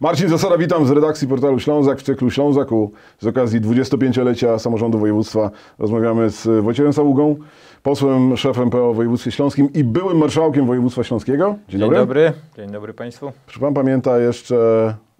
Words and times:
Marcin 0.00 0.28
Zasada, 0.28 0.58
witam 0.58 0.86
z 0.86 0.90
redakcji 0.90 1.28
portalu 1.28 1.58
Ślązak 1.58 1.98
w 1.98 2.02
cyklu 2.02 2.30
Ślązaku. 2.30 2.92
Z 3.18 3.26
okazji 3.26 3.60
25-lecia 3.60 4.58
samorządu 4.58 4.98
województwa 4.98 5.50
rozmawiamy 5.78 6.30
z 6.30 6.64
Wojciechem 6.64 6.92
Saługą, 6.92 7.36
posłem, 7.82 8.36
szefem 8.36 8.70
PO 8.70 8.92
w 8.92 8.96
województwie 8.96 9.30
śląskim 9.30 9.72
i 9.72 9.84
byłym 9.84 10.18
marszałkiem 10.18 10.66
województwa 10.66 11.04
śląskiego. 11.04 11.56
Dzień, 11.68 11.80
dobry. 11.80 11.96
dobry. 11.98 12.32
Dzień 12.56 12.70
dobry 12.70 12.94
Państwu. 12.94 13.32
Czy 13.46 13.60
Pan 13.60 13.74
pamięta 13.74 14.18
jeszcze 14.18 14.56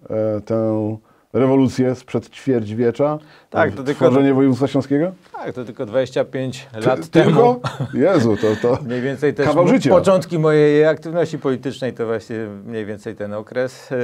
e, 0.09 0.41
tę 0.45 0.97
rewolucję 1.33 1.95
sprzed 1.95 2.29
ćwierćwiecza? 2.29 3.19
Tak, 3.49 3.71
to 3.73 3.83
tylko... 3.83 4.05
Tworzenie 4.05 4.33
województwa 4.33 4.67
śląskiego? 4.67 5.11
Tak, 5.31 5.53
to 5.53 5.65
tylko 5.65 5.85
25 5.85 6.67
lat 6.85 7.01
Ty, 7.01 7.09
temu. 7.09 7.25
Tylko? 7.25 7.59
Jezu, 7.93 8.37
to, 8.37 8.47
to 8.61 8.79
mniej 8.87 9.01
więcej 9.01 9.33
też 9.33 9.45
kawał 9.47 9.67
życia. 9.67 9.89
początki 9.89 10.39
mojej 10.39 10.85
aktywności 10.85 11.39
politycznej 11.39 11.93
to 11.93 12.05
właśnie 12.05 12.37
mniej 12.65 12.85
więcej 12.85 13.15
ten 13.15 13.33
okres. 13.33 13.91
E, 13.91 13.95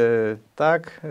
tak, 0.56 1.02
e, 1.04 1.08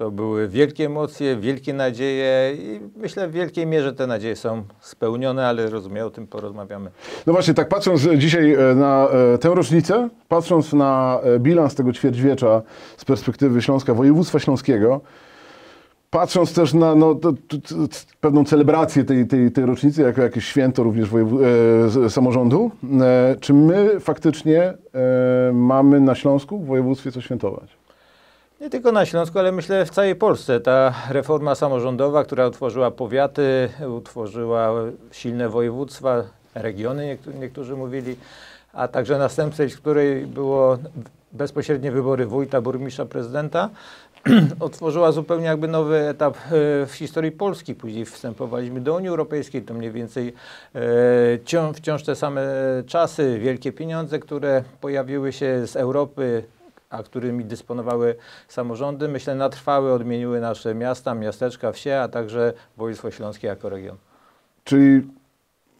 to 0.00 0.10
były 0.10 0.48
wielkie 0.48 0.86
emocje, 0.86 1.36
wielkie 1.36 1.74
nadzieje 1.74 2.54
i 2.54 2.80
myślę 2.96 3.28
w 3.28 3.32
wielkiej 3.32 3.66
mierze 3.66 3.92
te 3.92 4.06
nadzieje 4.06 4.36
są 4.36 4.62
spełnione, 4.80 5.46
ale 5.46 5.70
rozumiem, 5.70 6.06
o 6.06 6.10
tym 6.10 6.26
porozmawiamy. 6.26 6.90
No 7.26 7.32
właśnie, 7.32 7.54
tak 7.54 7.68
patrząc 7.68 8.00
dzisiaj 8.16 8.54
e, 8.54 8.74
na 8.74 9.08
tę 9.40 9.54
rocznicę, 9.54 10.08
patrząc 10.28 10.72
na 10.72 11.20
bilans 11.38 11.74
tego 11.74 11.92
ćwierćwiecza 11.92 12.62
z 12.96 13.04
perspektywy 13.04 13.62
Śląska, 13.62 13.94
województwa 13.94 14.38
śląskiego, 14.38 15.00
patrząc 16.10 16.54
też 16.54 16.74
na 16.74 16.94
no, 16.94 17.14
to, 17.14 17.32
to, 17.32 17.56
to, 17.58 17.74
pewną 18.20 18.44
celebrację 18.44 19.04
tej, 19.04 19.26
tej, 19.26 19.52
tej 19.52 19.66
rocznicy, 19.66 20.02
jako 20.02 20.22
jakieś 20.22 20.44
święto 20.44 20.82
również 20.82 21.08
e, 22.04 22.10
samorządu, 22.10 22.70
e, 23.00 23.36
czy 23.40 23.54
my 23.54 24.00
faktycznie 24.00 24.62
e, 24.62 24.76
mamy 25.52 26.00
na 26.00 26.14
Śląsku 26.14 26.58
w 26.58 26.66
województwie 26.66 27.12
co 27.12 27.20
świętować? 27.20 27.79
Nie 28.60 28.70
tylko 28.70 28.92
na 28.92 29.06
Śląsku, 29.06 29.38
ale 29.38 29.52
myślę 29.52 29.86
w 29.86 29.90
całej 29.90 30.16
Polsce. 30.16 30.60
Ta 30.60 30.94
reforma 31.10 31.54
samorządowa, 31.54 32.24
która 32.24 32.46
utworzyła 32.46 32.90
powiaty, 32.90 33.68
utworzyła 33.96 34.72
silne 35.12 35.48
województwa, 35.48 36.22
regiony, 36.54 37.18
niektórzy 37.40 37.76
mówili, 37.76 38.16
a 38.72 38.88
także 38.88 39.18
następstwem 39.18 39.68
której 39.70 40.26
było 40.26 40.78
bezpośrednie 41.32 41.92
wybory 41.92 42.26
wójta, 42.26 42.60
burmistrza, 42.60 43.06
prezydenta, 43.06 43.70
otworzyła 44.60 45.12
zupełnie 45.12 45.46
jakby 45.46 45.68
nowy 45.68 46.08
etap 46.08 46.36
e, 46.36 46.40
w 46.86 46.92
historii 46.92 47.32
Polski. 47.32 47.74
Później 47.74 48.04
wstępowaliśmy 48.04 48.80
do 48.80 48.94
Unii 48.94 49.08
Europejskiej, 49.08 49.62
to 49.62 49.74
mniej 49.74 49.90
więcej 49.90 50.34
e, 50.74 51.72
wciąż 51.74 52.02
te 52.02 52.16
same 52.16 52.42
czasy, 52.86 53.38
wielkie 53.38 53.72
pieniądze, 53.72 54.18
które 54.18 54.64
pojawiły 54.80 55.32
się 55.32 55.66
z 55.66 55.76
Europy, 55.76 56.44
a 56.90 57.02
którymi 57.02 57.44
dysponowały 57.44 58.14
samorządy, 58.48 59.08
myślę, 59.08 59.34
natrwały, 59.34 59.92
odmieniły 59.92 60.40
nasze 60.40 60.74
miasta, 60.74 61.14
miasteczka, 61.14 61.72
wsie, 61.72 61.98
a 61.98 62.08
także 62.08 62.52
województwo 62.76 63.10
śląskie 63.10 63.46
jako 63.46 63.68
region. 63.68 63.96
Czyli 64.64 65.08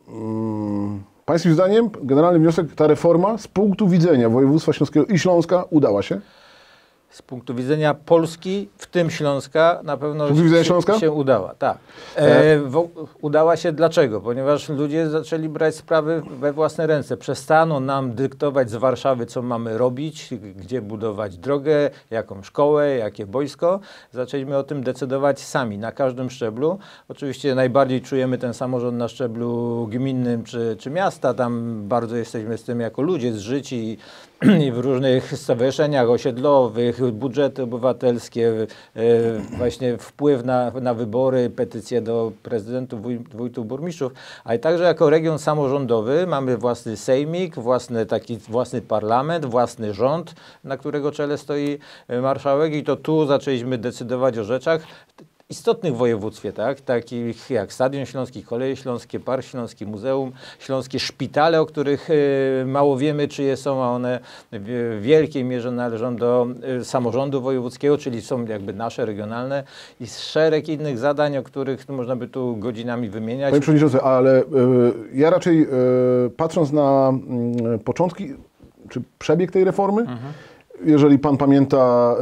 mm, 0.09 1.03
Pańskim 1.25 1.55
zdaniem, 1.55 1.91
generalny 2.03 2.39
wniosek, 2.39 2.75
ta 2.75 2.87
reforma 2.87 3.39
z 3.39 3.49
punktu 3.49 3.89
widzenia 3.89 4.29
województwa 4.29 4.73
śląskiego 4.73 5.07
i 5.07 5.19
Śląska 5.19 5.65
udała 5.71 6.03
się? 6.03 6.21
Z 7.11 7.23
punktu 7.23 7.55
widzenia 7.55 7.95
Polski, 7.95 8.69
w 8.77 8.87
tym 8.87 9.11
Śląska, 9.11 9.81
na 9.85 9.97
pewno 9.97 10.29
się, 10.29 10.65
Śląska? 10.65 10.99
się 10.99 11.11
udała. 11.11 11.55
Tak. 11.55 11.79
E, 12.17 12.59
w, 12.59 12.89
udała 13.21 13.57
się 13.57 13.73
dlaczego? 13.73 14.21
Ponieważ 14.21 14.69
ludzie 14.69 15.09
zaczęli 15.09 15.49
brać 15.49 15.75
sprawy 15.75 16.23
we 16.41 16.53
własne 16.53 16.87
ręce. 16.87 17.17
Przestaną 17.17 17.81
nam 17.81 18.15
dyktować 18.15 18.71
z 18.71 18.75
Warszawy, 18.75 19.27
co 19.27 19.43
mamy 19.43 19.79
robić, 19.79 20.29
gdzie 20.57 20.83
budować 20.83 21.39
drogę, 21.39 21.91
jaką 22.11 22.43
szkołę, 22.43 22.97
jakie 22.97 23.27
wojsko. 23.27 23.81
Zaczęliśmy 24.13 24.57
o 24.57 24.63
tym 24.63 24.83
decydować 24.83 25.41
sami, 25.41 25.79
na 25.79 25.93
każdym 25.93 26.31
szczeblu. 26.31 26.79
Oczywiście 27.09 27.55
najbardziej 27.55 28.03
czujemy 28.03 28.39
ten 28.39 28.55
samorząd 28.55 28.99
na 28.99 29.09
szczeblu 29.09 29.87
gminnym 29.91 30.45
czy, 30.45 30.77
czy 30.79 30.91
miasta. 30.91 31.35
Tam 31.35 31.83
bardzo 31.89 32.17
jesteśmy 32.17 32.59
z 32.59 32.65
tym 32.65 32.81
jako 32.81 33.03
ludzie 33.03 33.33
zżyci 33.33 33.99
i 34.67 34.73
w 34.73 34.79
różnych 34.79 35.39
stowarzyszeniach 35.39 36.11
osiedlowych, 36.11 37.13
budżety 37.13 37.63
obywatelskie, 37.63 38.67
e, 38.97 39.03
właśnie 39.59 39.99
wpływ 39.99 40.45
na, 40.45 40.71
na 40.71 40.95
wybory, 40.95 41.51
petycje 41.51 42.03
do 42.03 42.33
prezydentów, 42.43 43.01
wójtów, 43.35 43.67
burmistrzów, 43.67 44.13
ale 44.45 44.59
także 44.59 44.85
jako 44.85 45.11
region 45.11 45.39
samorządowy 45.39 46.27
mamy 46.27 46.57
własny 46.57 46.97
sejmik, 46.97 47.55
własny, 47.55 48.07
taki, 48.07 48.37
własny 48.37 48.83
parlament, 48.83 49.47
własny 49.47 49.95
rząd, 49.95 50.35
na 50.65 50.77
którego 50.77 51.13
czele 51.13 51.39
stoi 51.39 51.79
marszałek 52.23 52.75
i 52.75 52.85
to 52.85 52.97
tu 52.97 53.27
zaczęliśmy 53.27 53.79
decydować 53.79 54.39
o 54.39 54.45
rzeczach 54.45 54.83
istotnych 55.51 55.95
w 55.95 55.97
województwie, 55.97 56.53
tak? 56.53 56.81
takich 56.81 57.51
jak 57.51 57.73
Stadion 57.73 58.07
Śląski, 58.07 58.43
Koleje 58.43 58.77
Śląskie, 58.77 59.21
Park 59.21 59.45
Śląski, 59.45 59.87
Muzeum 59.87 60.33
Śląskie, 60.59 60.99
szpitale, 60.99 61.61
o 61.61 61.67
których 61.67 62.09
e, 62.11 62.65
mało 62.67 62.97
wiemy, 62.97 63.29
czyje 63.29 63.57
są, 63.57 63.85
a 63.85 63.89
one 63.89 64.21
w 64.53 64.99
wielkiej 65.03 65.45
mierze 65.45 65.71
należą 65.71 66.17
do 66.17 66.47
e, 66.81 66.85
samorządu 66.85 67.41
wojewódzkiego, 67.43 67.99
czyli 67.99 68.23
są 68.23 68.45
jakby 68.45 68.73
nasze, 68.73 69.07
regionalne 69.07 69.65
i 70.01 70.07
szereg 70.07 70.69
innych 70.69 70.99
zadań, 70.99 71.37
o 71.37 71.43
których 71.43 71.89
można 71.89 72.17
by 72.17 72.29
tu 72.29 72.57
godzinami 72.57 73.09
wymieniać. 73.09 73.51
Panie 73.51 73.61
Przewodniczący, 73.61 74.01
ale 74.01 74.41
y, 74.41 74.45
ja 75.15 75.31
raczej 75.31 75.63
y, 76.27 76.31
patrząc 76.37 76.73
na 76.73 77.13
y, 77.75 77.79
początki, 77.79 78.35
czy 78.89 79.03
przebieg 79.19 79.51
tej 79.51 79.65
reformy, 79.65 80.01
mhm 80.01 80.33
jeżeli 80.85 81.19
pan 81.19 81.37
pamięta 81.37 82.15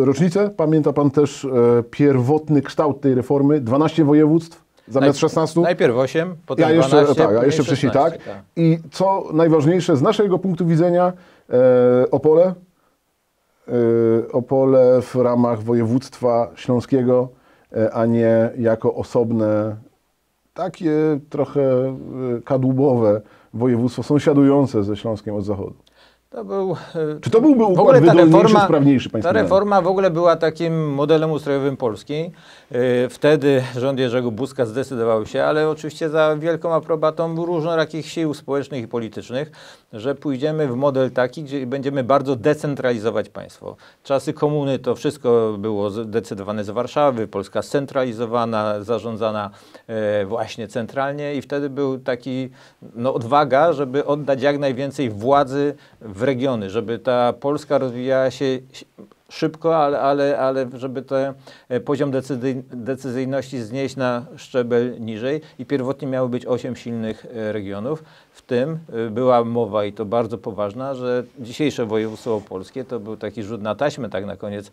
e, 0.00 0.04
rocznicę, 0.04 0.50
pamięta 0.50 0.92
pan 0.92 1.10
też 1.10 1.44
e, 1.44 1.48
pierwotny 1.90 2.62
kształt 2.62 3.00
tej 3.00 3.14
reformy, 3.14 3.60
12 3.60 4.04
województw 4.04 4.64
zamiast 4.88 5.18
16? 5.18 5.60
Najpierw 5.60 5.96
8, 5.96 6.36
potem 6.46 6.68
ja 6.68 6.74
jeszcze, 6.74 6.90
12, 6.90 7.14
tak, 7.14 7.36
a 7.36 7.44
jeszcze 7.44 7.62
wcześniej 7.62 7.92
tak. 7.92 8.12
tak. 8.12 8.42
I 8.56 8.78
co 8.90 9.28
najważniejsze 9.32 9.96
z 9.96 10.02
naszego 10.02 10.38
punktu 10.38 10.66
widzenia, 10.66 11.12
e, 11.50 12.10
Opole, 12.10 12.54
e, 13.68 13.72
Opole 14.32 15.02
w 15.02 15.14
ramach 15.14 15.62
województwa 15.62 16.50
śląskiego, 16.54 17.28
e, 17.72 17.94
a 17.94 18.06
nie 18.06 18.50
jako 18.58 18.94
osobne, 18.94 19.76
takie 20.54 20.92
trochę 21.30 21.62
e, 21.62 21.94
kadłubowe 22.44 23.20
województwo 23.54 24.02
sąsiadujące 24.02 24.84
ze 24.84 24.96
Śląskiem 24.96 25.34
od 25.34 25.44
zachodu. 25.44 25.85
To 26.30 26.44
był, 26.44 26.72
e, 26.72 27.20
Czy 27.20 27.30
to 27.30 27.40
byłby 27.40 27.64
układ 27.64 28.00
wydolniejszy, 28.00 28.54
sprawniejszy 28.64 29.10
Ta 29.10 29.32
reforma 29.32 29.82
w 29.82 29.86
ogóle 29.86 30.10
była 30.10 30.36
takim 30.36 30.94
modelem 30.94 31.30
ustrojowym 31.30 31.76
Polski. 31.76 32.14
E, 32.72 33.08
wtedy 33.08 33.62
rząd 33.76 33.98
Jerzego 33.98 34.30
Buzka 34.30 34.66
zdecydował 34.66 35.26
się, 35.26 35.44
ale 35.44 35.68
oczywiście 35.68 36.08
za 36.08 36.36
wielką 36.36 36.74
aprobatą 36.74 37.44
różnorakich 37.44 38.06
sił 38.06 38.34
społecznych 38.34 38.84
i 38.84 38.88
politycznych, 38.88 39.50
że 39.92 40.14
pójdziemy 40.14 40.68
w 40.68 40.76
model 40.76 41.10
taki, 41.10 41.42
gdzie 41.42 41.66
będziemy 41.66 42.04
bardzo 42.04 42.36
decentralizować 42.36 43.28
państwo. 43.28 43.76
Czasy 44.04 44.32
komuny 44.32 44.78
to 44.78 44.94
wszystko 44.94 45.56
było 45.58 45.90
zdecydowane 45.90 46.64
z 46.64 46.70
Warszawy, 46.70 47.28
Polska 47.28 47.62
scentralizowana, 47.62 48.82
zarządzana 48.82 49.50
e, 49.86 50.26
właśnie 50.26 50.68
centralnie 50.68 51.34
i 51.34 51.42
wtedy 51.42 51.70
był 51.70 51.98
taki 51.98 52.50
no, 52.94 53.14
odwaga, 53.14 53.72
żeby 53.72 54.04
oddać 54.04 54.42
jak 54.42 54.58
najwięcej 54.58 55.10
władzy 55.10 55.74
w 56.00 56.22
regiony, 56.22 56.70
żeby 56.70 56.98
ta 56.98 57.32
Polska 57.32 57.78
rozwijała 57.78 58.30
się 58.30 58.58
szybko, 59.28 59.76
ale, 59.76 60.00
ale, 60.00 60.38
ale 60.38 60.66
żeby 60.74 61.02
ten 61.02 61.34
poziom 61.84 62.10
decyzyjności 62.70 63.62
znieść 63.62 63.96
na 63.96 64.26
szczebel 64.36 65.00
niżej 65.00 65.40
i 65.58 65.66
pierwotnie 65.66 66.08
miało 66.08 66.28
być 66.28 66.46
osiem 66.46 66.76
silnych 66.76 67.26
e, 67.34 67.52
regionów. 67.52 68.04
W 68.32 68.42
tym 68.42 68.78
e, 69.06 69.10
była 69.10 69.44
mowa 69.44 69.84
i 69.84 69.92
to 69.92 70.04
bardzo 70.04 70.38
poważna, 70.38 70.94
że 70.94 71.24
dzisiejsze 71.38 71.86
województwo 71.86 72.34
opolskie 72.34 72.84
to 72.84 73.00
był 73.00 73.16
taki 73.16 73.42
rzut 73.42 73.62
na 73.62 73.74
taśmę 73.74 74.08
tak 74.08 74.26
na 74.26 74.36
koniec, 74.36 74.66
e, 74.66 74.70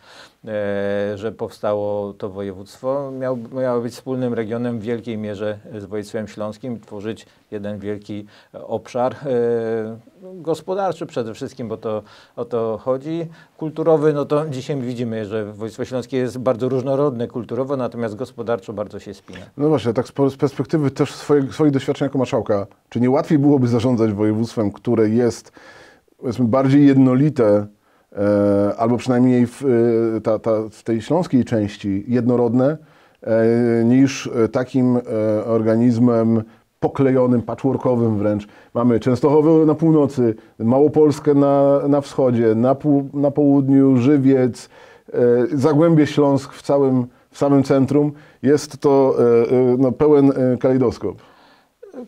że 1.17 1.31
powstało 1.31 2.13
to 2.13 2.29
województwo. 2.29 3.11
Miał, 3.11 3.37
miało 3.37 3.81
być 3.81 3.93
wspólnym 3.93 4.33
regionem 4.33 4.79
w 4.79 4.83
wielkiej 4.83 5.17
mierze 5.17 5.59
z 5.79 5.85
województwem 5.85 6.27
śląskim, 6.27 6.79
tworzyć 6.79 7.25
jeden 7.51 7.79
wielki 7.79 8.25
obszar 8.53 9.15
gospodarczy 10.33 11.05
przede 11.05 11.33
wszystkim, 11.33 11.67
bo 11.67 11.77
to 11.77 12.03
o 12.35 12.45
to 12.45 12.79
chodzi. 12.83 13.27
Kulturowy, 13.57 14.13
no 14.13 14.25
to 14.25 14.42
dzisiaj 14.49 14.81
widzimy, 14.81 15.25
że 15.25 15.45
województwo 15.45 15.85
śląskie 15.85 16.17
jest 16.17 16.37
bardzo 16.37 16.69
różnorodne 16.69 17.27
kulturowo, 17.27 17.77
natomiast 17.77 18.15
gospodarczo 18.15 18.73
bardzo 18.73 18.99
się 18.99 19.13
spina. 19.13 19.39
No 19.57 19.69
właśnie, 19.69 19.93
tak 19.93 20.07
z 20.07 20.35
perspektywy 20.37 20.91
też 20.91 21.11
swoich, 21.13 21.53
swoich 21.53 21.71
doświadczeń 21.71 22.05
jako 22.05 22.17
marszałka, 22.17 22.67
czy 22.89 23.01
nie 23.01 23.09
łatwiej 23.09 23.39
byłoby 23.39 23.67
zarządzać 23.67 24.13
województwem, 24.13 24.71
które 24.71 25.09
jest 25.09 25.51
powiedzmy 26.17 26.45
bardziej 26.45 26.87
jednolite, 26.87 27.67
e, 28.11 28.75
albo 28.77 28.97
przynajmniej 28.97 29.47
w, 29.47 29.65
e, 30.17 30.21
ta, 30.21 30.39
ta, 30.39 30.51
w 30.71 30.83
tej 30.83 31.01
śląskiej 31.01 31.45
części 31.45 32.03
jednorodne, 32.07 32.77
e, 33.21 33.83
niż 33.83 34.29
takim 34.51 34.97
e, 34.97 35.01
organizmem 35.45 36.43
poklejonym, 36.83 37.41
patchworkowym 37.41 38.17
wręcz. 38.17 38.47
Mamy 38.73 38.99
Częstochowę 38.99 39.65
na 39.65 39.75
północy, 39.75 40.35
Małopolskę 40.59 41.33
na, 41.33 41.79
na 41.87 42.01
wschodzie, 42.01 42.55
na, 42.55 42.75
pół, 42.75 43.09
na 43.13 43.31
południu 43.31 43.97
Żywiec, 43.97 44.69
Zagłębie 45.53 46.07
Śląsk 46.07 46.53
w 46.53 46.61
całym, 46.61 47.07
w 47.29 47.37
samym 47.37 47.63
centrum. 47.63 48.11
Jest 48.41 48.77
to 48.77 49.15
no, 49.77 49.91
pełen 49.91 50.33
kalejdoskop. 50.59 51.15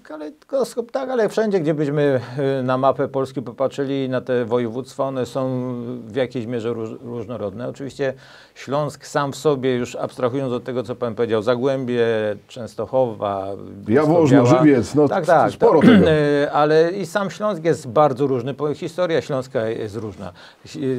Kalejdoskop, 0.04 0.92
tak, 0.92 1.10
ale 1.10 1.30
wszędzie, 1.30 1.60
gdzie 1.60 1.74
byśmy 1.74 2.22
y, 2.60 2.64
na 2.64 2.78
mapę 2.78 3.08
Polski 3.08 3.42
popatrzyli, 3.42 4.10
na 4.10 4.22
te 4.22 4.46
województwa, 4.46 5.04
one 5.04 5.26
są 5.26 5.74
w 6.08 6.16
jakiejś 6.16 6.46
mierze 6.46 6.74
róż, 6.74 6.90
różnorodne. 7.02 7.68
Oczywiście 7.68 8.14
Śląsk 8.56 9.06
sam 9.06 9.32
w 9.32 9.36
sobie, 9.36 9.76
już 9.76 9.96
abstrahując 9.96 10.54
od 10.54 10.64
tego, 10.64 10.84
co 10.84 10.96
Pan 10.96 11.16
powiedział, 11.16 11.42
Zagłębie, 11.42 12.06
Częstochowa, 12.48 13.48
Jaworzno, 13.88 14.46
Żywiec, 14.46 14.96
no 14.96 15.08
tak, 15.08 15.26
tak, 15.26 15.52
sporo 15.52 15.82
to, 15.82 15.88
tego. 15.88 16.12
Y, 16.12 16.52
ale 16.62 16.92
i 16.92 17.06
sam 17.06 17.32
Śląsk 17.32 17.64
jest 17.64 17.88
bardzo 17.88 18.28
różny, 18.28 18.56
historia 18.76 19.22
Śląska 19.22 19.68
jest 19.68 19.96
różna. 19.96 20.32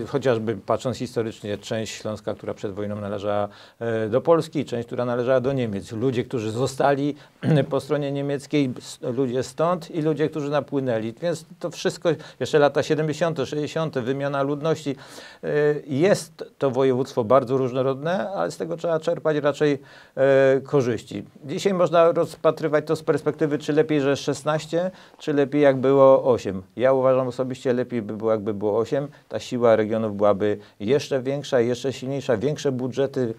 Chociażby 0.06 0.56
patrząc 0.66 0.96
historycznie, 0.96 1.58
część 1.58 1.94
Śląska, 1.94 2.34
która 2.34 2.54
przed 2.54 2.72
wojną 2.72 3.00
należała 3.00 3.48
e, 3.78 4.08
do 4.08 4.20
Polski, 4.20 4.64
część, 4.64 4.86
która 4.86 5.04
należała 5.04 5.40
do 5.40 5.52
Niemiec. 5.52 5.92
Ludzie, 5.92 6.24
którzy 6.24 6.50
zostali 6.50 7.16
po 7.70 7.80
stronie 7.80 8.12
niemieckiej, 8.12 8.75
ludzie 9.02 9.42
stąd 9.42 9.90
i 9.90 10.02
ludzie, 10.02 10.28
którzy 10.28 10.50
napłynęli. 10.50 11.14
Więc 11.22 11.44
to 11.58 11.70
wszystko, 11.70 12.08
jeszcze 12.40 12.58
lata 12.58 12.82
70., 12.82 13.38
60., 13.44 13.98
wymiana 13.98 14.42
ludności. 14.42 14.96
Y, 15.44 15.82
jest 15.86 16.44
to 16.58 16.70
województwo 16.70 17.24
bardzo 17.24 17.56
różnorodne, 17.56 18.30
ale 18.30 18.50
z 18.50 18.56
tego 18.56 18.76
trzeba 18.76 19.00
czerpać 19.00 19.36
raczej 19.36 19.78
e, 20.16 20.60
korzyści. 20.60 21.24
Dzisiaj 21.44 21.74
można 21.74 22.12
rozpatrywać 22.12 22.86
to 22.86 22.96
z 22.96 23.02
perspektywy, 23.02 23.58
czy 23.58 23.72
lepiej, 23.72 24.00
że 24.00 24.16
16, 24.16 24.90
czy 25.18 25.32
lepiej 25.32 25.62
jak 25.62 25.76
było 25.76 26.32
8. 26.32 26.62
Ja 26.76 26.92
uważam 26.92 27.28
osobiście 27.28 27.72
lepiej 27.72 28.02
by 28.02 28.16
było, 28.16 28.30
jakby 28.30 28.54
było 28.54 28.78
8. 28.78 29.08
Ta 29.28 29.38
siła 29.38 29.76
regionów 29.76 30.16
byłaby 30.16 30.58
jeszcze 30.80 31.22
większa, 31.22 31.60
jeszcze 31.60 31.92
silniejsza, 31.92 32.36
większe 32.36 32.72
budżety 32.72 33.34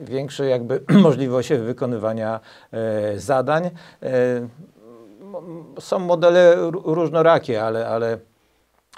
większe 0.00 0.46
jakby 0.46 0.80
możliwości 1.02 1.56
wykonywania 1.56 2.40
e, 2.72 3.18
zadań. 3.18 3.70
E, 4.02 4.48
są 5.80 5.98
modele 5.98 6.56
różnorakie, 6.84 7.62
ale, 7.62 7.88
ale 7.88 8.18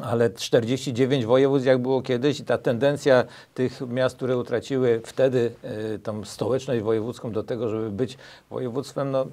ale 0.03 0.31
49 0.31 1.27
województw 1.27 1.67
jak 1.67 1.79
było 1.79 2.03
kiedyś 2.03 2.41
i 2.41 2.45
ta 2.45 2.59
tendencja 2.59 3.25
tych 3.55 3.81
miast, 3.81 4.17
które 4.17 4.37
utraciły 4.37 5.01
wtedy 5.05 5.53
y, 5.95 5.99
tą 5.99 6.25
stołeczność 6.25 6.83
wojewódzką 6.83 7.33
do 7.33 7.43
tego, 7.43 7.69
żeby 7.69 7.91
być 7.91 8.19
województwem, 8.51 9.11
no, 9.11 9.27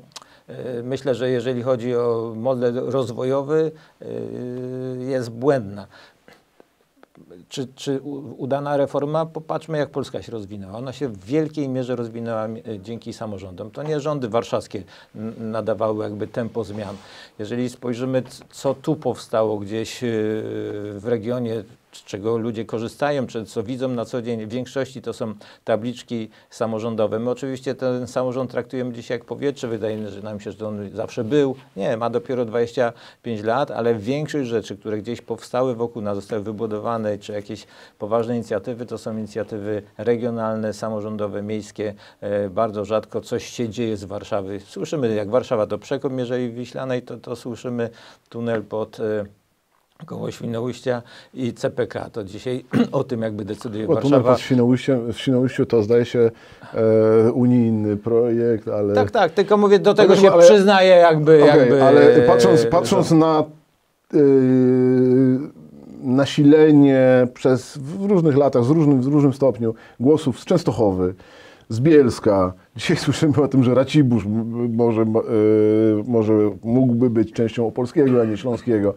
myślę, 0.84 1.16
że 1.16 1.30
jeżeli 1.30 1.64
chodzi 1.64 1.96
o 1.96 2.34
model 2.36 2.76
rozwojowy, 2.76 3.72
jest 5.00 5.30
błędna 5.30 5.88
czy, 7.50 7.68
czy 7.76 8.02
udana 8.38 8.78
reforma? 8.78 9.26
Popatrzmy, 9.26 9.78
jak 9.78 9.90
Polska 9.90 10.22
się 10.22 10.32
rozwinęła. 10.32 10.78
Ona 10.78 10.94
się 10.94 11.08
w 11.08 11.26
wielkiej 11.26 11.70
mierze 11.70 11.96
rozwinęła 11.96 12.48
dzięki 12.80 13.14
samorządom. 13.14 13.72
To 13.72 13.84
nie 13.84 14.00
rządy 14.00 14.30
warszawskie 14.30 14.84
nadawały 15.38 16.04
jakby 16.04 16.28
tempo 16.28 16.64
zmian. 16.64 16.96
Jeżeli 17.40 17.70
spojrzymy, 17.70 18.24
co 18.50 18.74
tu 18.74 18.96
powstało 18.96 19.58
gdzieś 19.58 20.00
w 20.02 21.04
regionie 21.04 21.64
z 21.94 22.04
czego 22.04 22.38
ludzie 22.38 22.66
korzystają, 22.66 23.28
czy 23.28 23.46
co 23.46 23.64
widzą 23.64 23.88
na 23.88 24.06
co 24.06 24.22
dzień, 24.22 24.46
w 24.46 24.50
większości 24.50 25.02
to 25.02 25.14
są 25.14 25.34
tabliczki 25.64 26.30
samorządowe. 26.50 27.20
My 27.20 27.30
oczywiście 27.30 27.76
ten 27.76 28.08
samorząd 28.08 28.52
traktujemy 28.52 28.94
dzisiaj 28.94 29.18
jak 29.18 29.26
powietrze, 29.26 29.68
wydaje 29.68 30.10
że 30.10 30.22
nam 30.22 30.40
się, 30.40 30.52
że 30.52 30.68
on 30.68 30.90
zawsze 30.94 31.24
był. 31.24 31.56
Nie, 31.76 31.98
ma 31.98 32.10
dopiero 32.10 32.46
25 32.46 33.44
lat, 33.44 33.72
ale 33.72 33.96
większość 33.96 34.50
rzeczy, 34.50 34.78
które 34.78 34.98
gdzieś 34.98 35.22
powstały 35.22 35.76
wokół 35.76 36.02
nas, 36.02 36.16
zostały 36.16 36.44
wybudowane, 36.44 37.18
czy 37.18 37.34
jakieś 37.34 37.68
poważne 38.00 38.36
inicjatywy, 38.36 38.86
to 38.86 38.98
są 38.98 39.18
inicjatywy 39.18 39.82
regionalne, 39.98 40.74
samorządowe, 40.74 41.42
miejskie. 41.42 41.94
E, 42.22 42.50
bardzo 42.50 42.86
rzadko 42.86 43.22
coś 43.22 43.46
się 43.46 43.70
dzieje 43.70 43.98
z 43.98 44.04
Warszawy. 44.04 44.60
Słyszymy, 44.60 45.16
jak 45.16 45.30
Warszawa 45.30 45.66
do 45.66 45.78
Przekop 45.78 46.14
Mierzei 46.14 46.52
Wiślanej, 46.52 47.02
to, 47.02 47.18
to 47.18 47.36
słyszymy 47.36 47.90
tunel 48.30 48.64
pod 48.64 49.00
e, 49.00 49.26
koło 50.06 50.32
Świnoujścia 50.32 51.02
i 51.34 51.54
CPK. 51.54 52.10
To 52.10 52.24
dzisiaj 52.24 52.66
o 52.92 53.04
tym 53.04 53.22
jakby 53.22 53.46
decyduje 53.46 53.88
o, 53.88 53.94
Warszawa. 53.94 54.36
W 54.36 54.42
Świnoujściu, 54.42 54.94
w 55.14 55.18
Świnoujściu 55.18 55.66
to 55.66 55.84
zdaje 55.84 56.06
się 56.06 56.32
e, 56.74 57.32
unijny 57.32 57.98
projekt, 57.98 58.68
ale... 58.68 58.94
Tak, 58.94 59.12
tak, 59.12 59.32
tylko 59.32 59.58
mówię, 59.58 59.80
do 59.80 59.94
tego 59.94 60.16
się 60.16 60.32
ale... 60.32 60.44
przyznaje 60.44 60.96
jakby... 60.96 61.44
Okay, 61.44 61.58
jakby 61.58 61.84
ale 61.84 62.22
patrząc, 62.22 62.66
patrząc 62.66 63.12
na 63.12 63.44
y, 64.14 65.40
nasilenie 66.04 67.28
przez 67.34 67.78
w 67.78 68.06
różnych 68.06 68.38
latach, 68.38 68.64
z 68.64 68.70
różnym, 68.70 69.02
w 69.02 69.08
różnym 69.08 69.34
stopniu 69.34 69.74
głosów 70.00 70.40
z 70.40 70.46
Częstochowy, 70.46 71.14
z 71.70 71.80
Bielska. 71.80 72.54
Dzisiaj 72.76 72.98
słyszymy 73.06 73.42
o 73.42 73.48
tym, 73.48 73.64
że 73.64 73.74
Racibórz 73.74 74.26
może, 74.70 75.02
e, 75.02 75.06
może 76.08 76.34
mógłby 76.64 77.10
być 77.10 77.34
częścią 77.34 77.68
opolskiego, 77.68 78.22
a 78.22 78.26
nie 78.26 78.38
śląskiego 78.38 78.94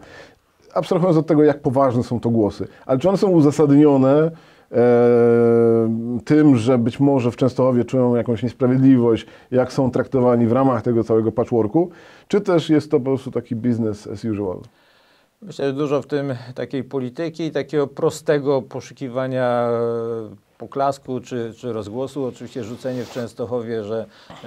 abstrahując 0.77 1.17
od 1.17 1.27
tego, 1.27 1.43
jak 1.43 1.61
poważne 1.61 2.03
są 2.03 2.19
to 2.19 2.29
głosy, 2.29 2.67
ale 2.85 2.99
czy 2.99 3.09
one 3.09 3.17
są 3.17 3.29
uzasadnione 3.29 4.31
e, 4.71 6.19
tym, 6.25 6.55
że 6.55 6.77
być 6.77 6.99
może 6.99 7.31
w 7.31 7.35
Częstochowie 7.35 7.85
czują 7.85 8.15
jakąś 8.15 8.43
niesprawiedliwość, 8.43 9.25
jak 9.51 9.73
są 9.73 9.91
traktowani 9.91 10.47
w 10.47 10.51
ramach 10.51 10.81
tego 10.81 11.03
całego 11.03 11.31
patchworku, 11.31 11.89
czy 12.27 12.41
też 12.41 12.69
jest 12.69 12.91
to 12.91 12.99
po 12.99 13.05
prostu 13.05 13.31
taki 13.31 13.55
business 13.55 14.07
as 14.07 14.25
usual? 14.25 14.59
Myślę, 15.41 15.65
że 15.65 15.73
dużo 15.73 16.01
w 16.01 16.07
tym 16.07 16.33
takiej 16.55 16.83
polityki, 16.83 17.51
takiego 17.51 17.87
prostego 17.87 18.61
poszukiwania 18.61 19.69
poklasku 20.57 21.19
czy, 21.19 21.53
czy 21.57 21.73
rozgłosu. 21.73 22.25
Oczywiście 22.25 22.63
rzucenie 22.63 23.05
w 23.05 23.11
Częstochowie, 23.11 23.83
że 23.83 24.05
e, 24.29 24.45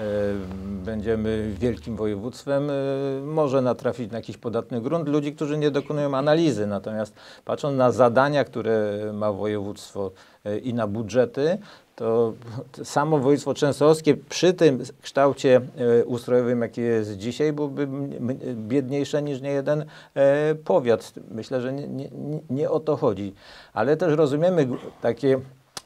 będziemy 0.85 1.55
wielkim 1.59 1.97
województwem, 1.97 2.71
e, 2.71 2.75
może 3.23 3.62
natrafić 3.62 4.11
na 4.11 4.19
jakiś 4.19 4.37
podatny 4.37 4.81
grunt 4.81 5.09
ludzi, 5.09 5.33
którzy 5.33 5.59
nie 5.59 5.71
dokonują 5.71 6.17
analizy. 6.17 6.67
Natomiast 6.67 7.15
patrząc 7.45 7.77
na 7.77 7.93
zadania, 7.93 8.45
które 8.45 8.99
ma 9.12 9.33
województwo 9.33 10.11
e, 10.45 10.59
i 10.59 10.75
na 10.75 10.87
budżety, 10.87 11.59
to 11.97 12.33
samo 12.85 13.19
województwo 13.19 13.55
częstochowskie 13.55 14.17
przy 14.17 14.53
tym 14.55 14.83
kształcie 15.03 15.61
ustrojowym, 16.07 16.62
jaki 16.62 16.81
jest 16.81 17.17
dzisiaj, 17.17 17.53
byłoby 17.53 17.89
biedniejsze 18.55 19.23
niż 19.23 19.41
niejeden 19.41 19.85
powiat. 20.65 21.12
Myślę, 21.31 21.61
że 21.61 21.73
nie, 21.73 21.89
nie, 21.89 22.09
nie 22.51 22.71
o 22.71 22.81
to 22.81 22.97
chodzi. 22.97 23.35
Ale 23.73 23.97
też 23.97 24.17
rozumiemy 24.17 24.69
takie 25.01 25.41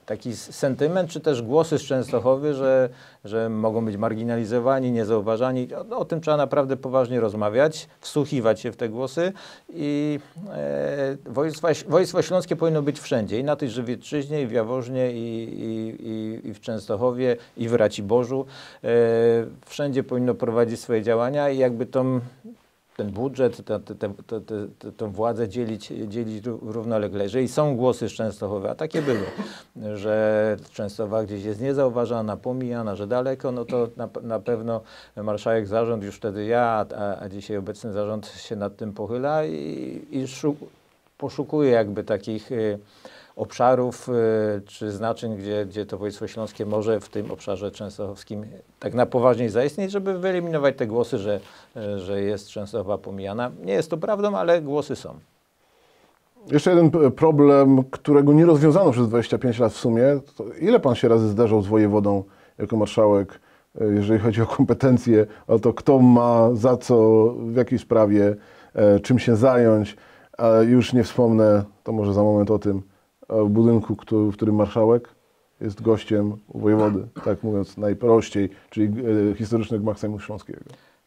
taki 0.07 0.37
sentyment, 0.37 1.11
czy 1.11 1.21
też 1.21 1.43
głosy 1.43 1.79
z 1.79 1.83
Częstochowy, 1.83 2.55
że, 2.55 2.89
że 3.25 3.49
mogą 3.49 3.85
być 3.85 3.97
marginalizowani, 3.97 4.93
niezauważani. 4.93 5.69
O, 5.75 5.99
o 5.99 6.05
tym 6.05 6.21
trzeba 6.21 6.37
naprawdę 6.37 6.77
poważnie 6.77 7.21
rozmawiać, 7.21 7.89
wsłuchiwać 8.01 8.61
się 8.61 8.73
w 8.73 8.77
te 8.77 8.89
głosy 8.89 9.33
i 9.75 10.21
e, 10.51 11.17
województwo, 11.27 11.69
województwo 11.89 12.23
śląskie 12.23 12.57
powinno 12.57 12.83
być 12.83 13.01
wszędzie, 13.01 13.39
i 13.39 13.45
na 13.45 13.57
tej 13.57 13.71
Żywiecczyźnie, 13.71 14.43
i 14.43 14.47
w 14.47 14.53
Jaworznie, 14.53 15.13
i, 15.13 15.49
i, 16.01 16.49
i 16.49 16.55
w 16.55 16.61
Częstochowie, 16.61 17.37
i 17.57 17.69
w 17.69 17.75
Raciborzu. 17.75 18.47
E, 18.85 18.89
wszędzie 19.67 20.05
powinno 20.05 20.35
prowadzić 20.35 20.81
swoje 20.81 21.03
działania 21.03 21.51
i 21.51 21.59
jakby 21.59 21.87
tą 21.87 22.21
ten 22.97 23.11
budżet, 23.11 23.65
tę, 23.65 23.81
tę, 23.81 23.95
tę, 23.99 24.93
tę 24.97 25.13
władzę 25.13 25.49
dzielić, 25.49 25.87
dzielić 25.87 26.47
równolegle. 26.47 27.25
Jeżeli 27.25 27.49
są 27.49 27.77
głosy 27.77 28.09
z 28.09 28.13
Częstochowy, 28.13 28.71
a 28.71 28.75
takie 28.75 29.03
były, 29.03 29.27
że 30.03 30.57
Częstowa 30.73 31.25
gdzieś 31.25 31.45
jest 31.45 31.61
niezauważana, 31.61 32.37
pomijana, 32.37 32.97
że 32.97 33.07
daleko, 33.07 33.53
no 33.53 33.65
to 33.65 33.89
na, 33.97 34.09
na 34.23 34.41
pewno 34.41 34.81
marszałek 35.17 35.67
zarząd, 35.67 36.05
już 36.05 36.17
wtedy 36.17 36.45
ja, 36.45 36.87
a, 36.97 37.19
a 37.21 37.29
dzisiaj 37.29 37.57
obecny 37.57 37.93
zarząd 37.93 38.27
się 38.27 38.57
nad 38.57 38.77
tym 38.77 38.93
pochyla 38.93 39.45
i, 39.45 40.03
i 40.11 40.27
poszukuje 41.19 41.71
jakby 41.71 42.05
takich 42.05 42.53
y, 42.53 42.79
obszarów 43.37 44.09
y, 44.09 44.13
czy 44.67 44.91
znaczeń, 44.91 45.37
gdzie, 45.37 45.67
gdzie 45.67 45.87
to 45.87 45.99
województwo 45.99 46.27
śląskie 46.27 46.67
może 46.67 47.01
w 47.01 47.09
tym 47.09 47.31
obszarze 47.31 47.71
częstochowskim 47.71 48.45
tak 48.81 48.95
na 48.95 49.07
poważnie 49.07 49.51
zaistnieć, 49.51 49.91
żeby 49.91 50.19
wyeliminować 50.19 50.77
te 50.77 50.87
głosy, 50.87 51.19
że, 51.19 51.41
y, 51.77 51.99
że 51.99 52.23
jest 52.23 52.49
Częstochowa 52.49 52.99
pomijana. 52.99 53.51
Nie 53.65 53.73
jest 53.73 53.91
to 53.91 53.97
prawdą, 53.97 54.37
ale 54.37 54.63
głosy 54.63 54.97
są. 54.97 55.15
Jeszcze 56.51 56.71
jeden 56.71 56.91
problem, 57.11 57.85
którego 57.91 58.33
nie 58.33 58.47
rozwiązano 58.47 58.91
przez 58.91 59.09
25 59.09 59.59
lat 59.59 59.73
w 59.73 59.77
sumie. 59.77 60.03
Ile 60.61 60.81
pan 60.81 60.95
się 60.95 61.09
razy 61.09 61.29
zdarzał 61.29 61.63
z 61.63 61.67
wojewodą 61.67 62.25
jako 62.59 62.77
marszałek, 62.77 63.41
y, 63.81 63.95
jeżeli 63.95 64.21
chodzi 64.21 64.43
o 64.43 64.47
kompetencje, 64.47 65.27
o 65.47 65.59
to 65.59 65.73
kto 65.73 65.99
ma 65.99 66.55
za 66.55 66.77
co, 66.77 67.29
w 67.39 67.57
jakiej 67.57 67.79
sprawie, 67.79 68.37
czym 69.03 69.19
się 69.19 69.37
zająć. 69.37 69.97
A 70.39 70.49
już 70.49 70.93
nie 70.93 71.05
wspomnę, 71.05 71.65
to 71.85 71.93
może 71.93 72.15
za 72.15 72.23
moment 72.23 72.51
o 72.51 72.59
tym, 72.59 72.83
w 73.29 73.49
budynku, 73.49 73.97
w 74.11 74.33
którym 74.33 74.55
marszałek 74.55 75.09
jest 75.61 75.83
gościem 75.83 76.37
wojewody, 76.55 77.09
tak 77.25 77.43
mówiąc 77.43 77.77
najprościej, 77.77 78.51
czyli 78.71 78.93
e, 79.33 79.35
historycznego 79.35 79.83
Gmach 79.83 80.23
Śląskiego. 80.23 80.61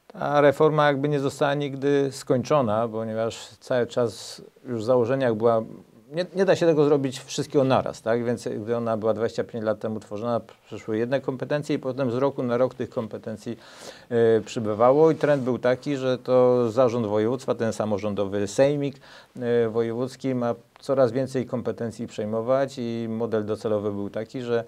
Ta 0.08 0.42
reforma 0.42 0.88
jakby 0.88 1.10
nie 1.10 1.20
została 1.20 1.54
nigdy 1.54 2.12
skończona, 2.12 2.88
ponieważ 2.88 3.48
cały 3.48 3.88
czas 3.88 4.42
już 4.66 4.82
w 4.82 4.84
założeniach 4.84 5.36
była 5.36 5.64
nie, 6.12 6.26
nie, 6.36 6.46
da 6.46 6.56
się 6.56 6.66
tego 6.66 6.86
zrobić 6.86 7.20
wszystkiego 7.20 7.64
naraz, 7.64 8.02
tak? 8.02 8.26
Więc 8.26 8.48
gdy 8.48 8.78
ona 8.78 8.98
była 8.98 9.14
25 9.14 9.66
lat 9.66 9.80
temu 9.80 10.00
tworzona, 10.00 10.42
przyszły 10.66 10.98
jedne 10.98 11.22
kompetencje 11.22 11.76
i 11.76 11.80
potem 11.80 12.12
z 12.12 12.16
roku 12.16 12.44
na 12.44 12.58
rok 12.58 12.74
tych 12.74 12.90
kompetencji 12.90 13.58
y, 14.38 14.42
przybywało 14.46 15.12
i 15.12 15.16
trend 15.16 15.44
był 15.44 15.60
taki, 15.60 15.98
że 15.98 16.18
to 16.18 16.70
zarząd 16.72 17.08
województwa, 17.08 17.56
ten 17.56 17.74
samorządowy 17.74 18.48
sejmik 18.48 18.96
y, 19.66 19.70
wojewódzki 19.70 20.36
ma 20.36 20.56
coraz 20.80 21.12
więcej 21.12 21.46
kompetencji 21.46 22.08
przejmować 22.08 22.76
i 22.78 23.08
model 23.10 23.46
docelowy 23.46 23.92
był 23.92 24.10
taki, 24.10 24.42
że 24.42 24.64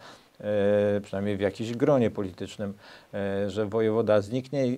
y, 0.97 1.01
przynajmniej 1.01 1.37
w 1.37 1.41
jakimś 1.41 1.71
gronie 1.71 2.11
politycznym, 2.11 2.73
że 3.47 3.65
wojewoda 3.65 4.21
zniknie 4.21 4.77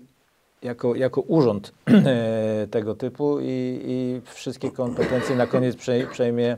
jako, 0.61 0.95
jako 0.95 1.21
urząd 1.21 1.73
tego 2.71 2.95
typu 2.95 3.39
i, 3.39 3.81
i 3.85 4.21
wszystkie 4.25 4.71
kompetencje 4.71 5.35
na 5.35 5.47
koniec 5.47 5.75
przejmie 6.11 6.57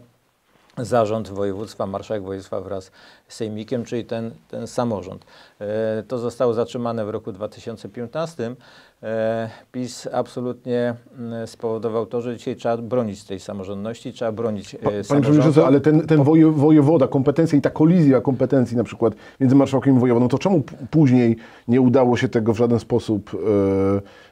zarząd 0.78 1.30
województwa, 1.30 1.88
marszałek 1.88 2.24
województwa 2.24 2.62
wraz 2.62 2.92
z 3.28 3.36
sejmikiem, 3.36 3.86
czyli 3.86 4.06
ten, 4.06 4.32
ten 4.48 4.68
samorząd. 4.68 5.26
E, 5.60 6.04
to 6.08 6.18
zostało 6.18 6.54
zatrzymane 6.54 7.06
w 7.06 7.10
roku 7.10 7.32
2015. 7.32 8.56
E, 9.04 9.50
PiS 9.72 10.08
absolutnie 10.14 10.96
mm, 11.20 11.48
spowodował 11.48 12.06
to, 12.06 12.22
że 12.22 12.38
dzisiaj 12.38 12.56
trzeba 12.56 12.78
bronić 12.78 13.24
tej 13.24 13.40
samorządności, 13.40 14.14
trzeba 14.14 14.32
bronić 14.32 14.76
e, 14.76 14.78
Panie 14.80 15.22
Przewodniczący, 15.22 15.66
ale 15.66 15.82
ten, 15.82 16.08
ten 16.08 16.24
wojewoda, 16.52 17.08
kompetencja 17.08 17.58
i 17.58 17.62
ta 17.62 17.70
kolizja 17.70 18.22
kompetencji 18.22 18.78
na 18.78 18.84
przykład 18.84 19.14
między 19.40 19.56
marszałkiem 19.56 19.98
i 19.98 20.00
wojewodą, 20.00 20.28
to 20.28 20.38
czemu 20.40 20.64
później 20.92 21.38
nie 21.68 21.82
udało 21.82 22.18
się 22.18 22.30
tego 22.30 22.54
w 22.54 22.58
żaden 22.58 22.80
sposób 22.80 23.34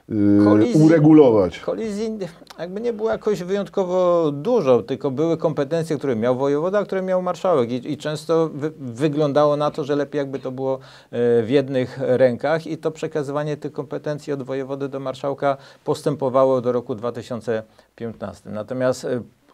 yy, 0.09 0.43
kolizji, 0.43 0.83
uregulować? 0.83 1.59
Kolizji 1.59 2.17
jakby 2.59 2.81
nie 2.81 2.93
było 2.93 3.09
jakoś 3.09 3.43
wyjątkowo 3.43 4.31
dużo, 4.31 4.83
tylko 4.83 5.11
były 5.11 5.37
kompetencje, 5.37 5.97
które 5.97 6.15
miał 6.15 6.37
wojewoda, 6.37 6.79
a 6.79 6.85
które 6.85 7.01
miał 7.01 7.21
marszałek 7.21 7.71
i, 7.71 7.91
i 7.91 7.97
często 7.97 8.49
wy, 8.53 8.71
wyglądało 8.79 9.57
na 9.57 9.71
to, 9.71 9.83
że 9.83 9.95
lepiej 9.95 10.19
jakby 10.19 10.39
to 10.39 10.51
było 10.51 10.79
w 11.11 11.47
jednych 11.47 11.99
rękach 12.01 12.67
i 12.67 12.77
to 12.77 12.91
przekazywanie 12.91 13.57
tych 13.57 13.71
kompetencji 13.71 14.33
od 14.33 14.43
wojewody 14.61 14.89
do 14.89 14.99
marszałka 14.99 15.57
postępowało 15.83 16.61
do 16.61 16.71
roku 16.71 16.95
2015. 16.95 18.49
Natomiast 18.49 19.07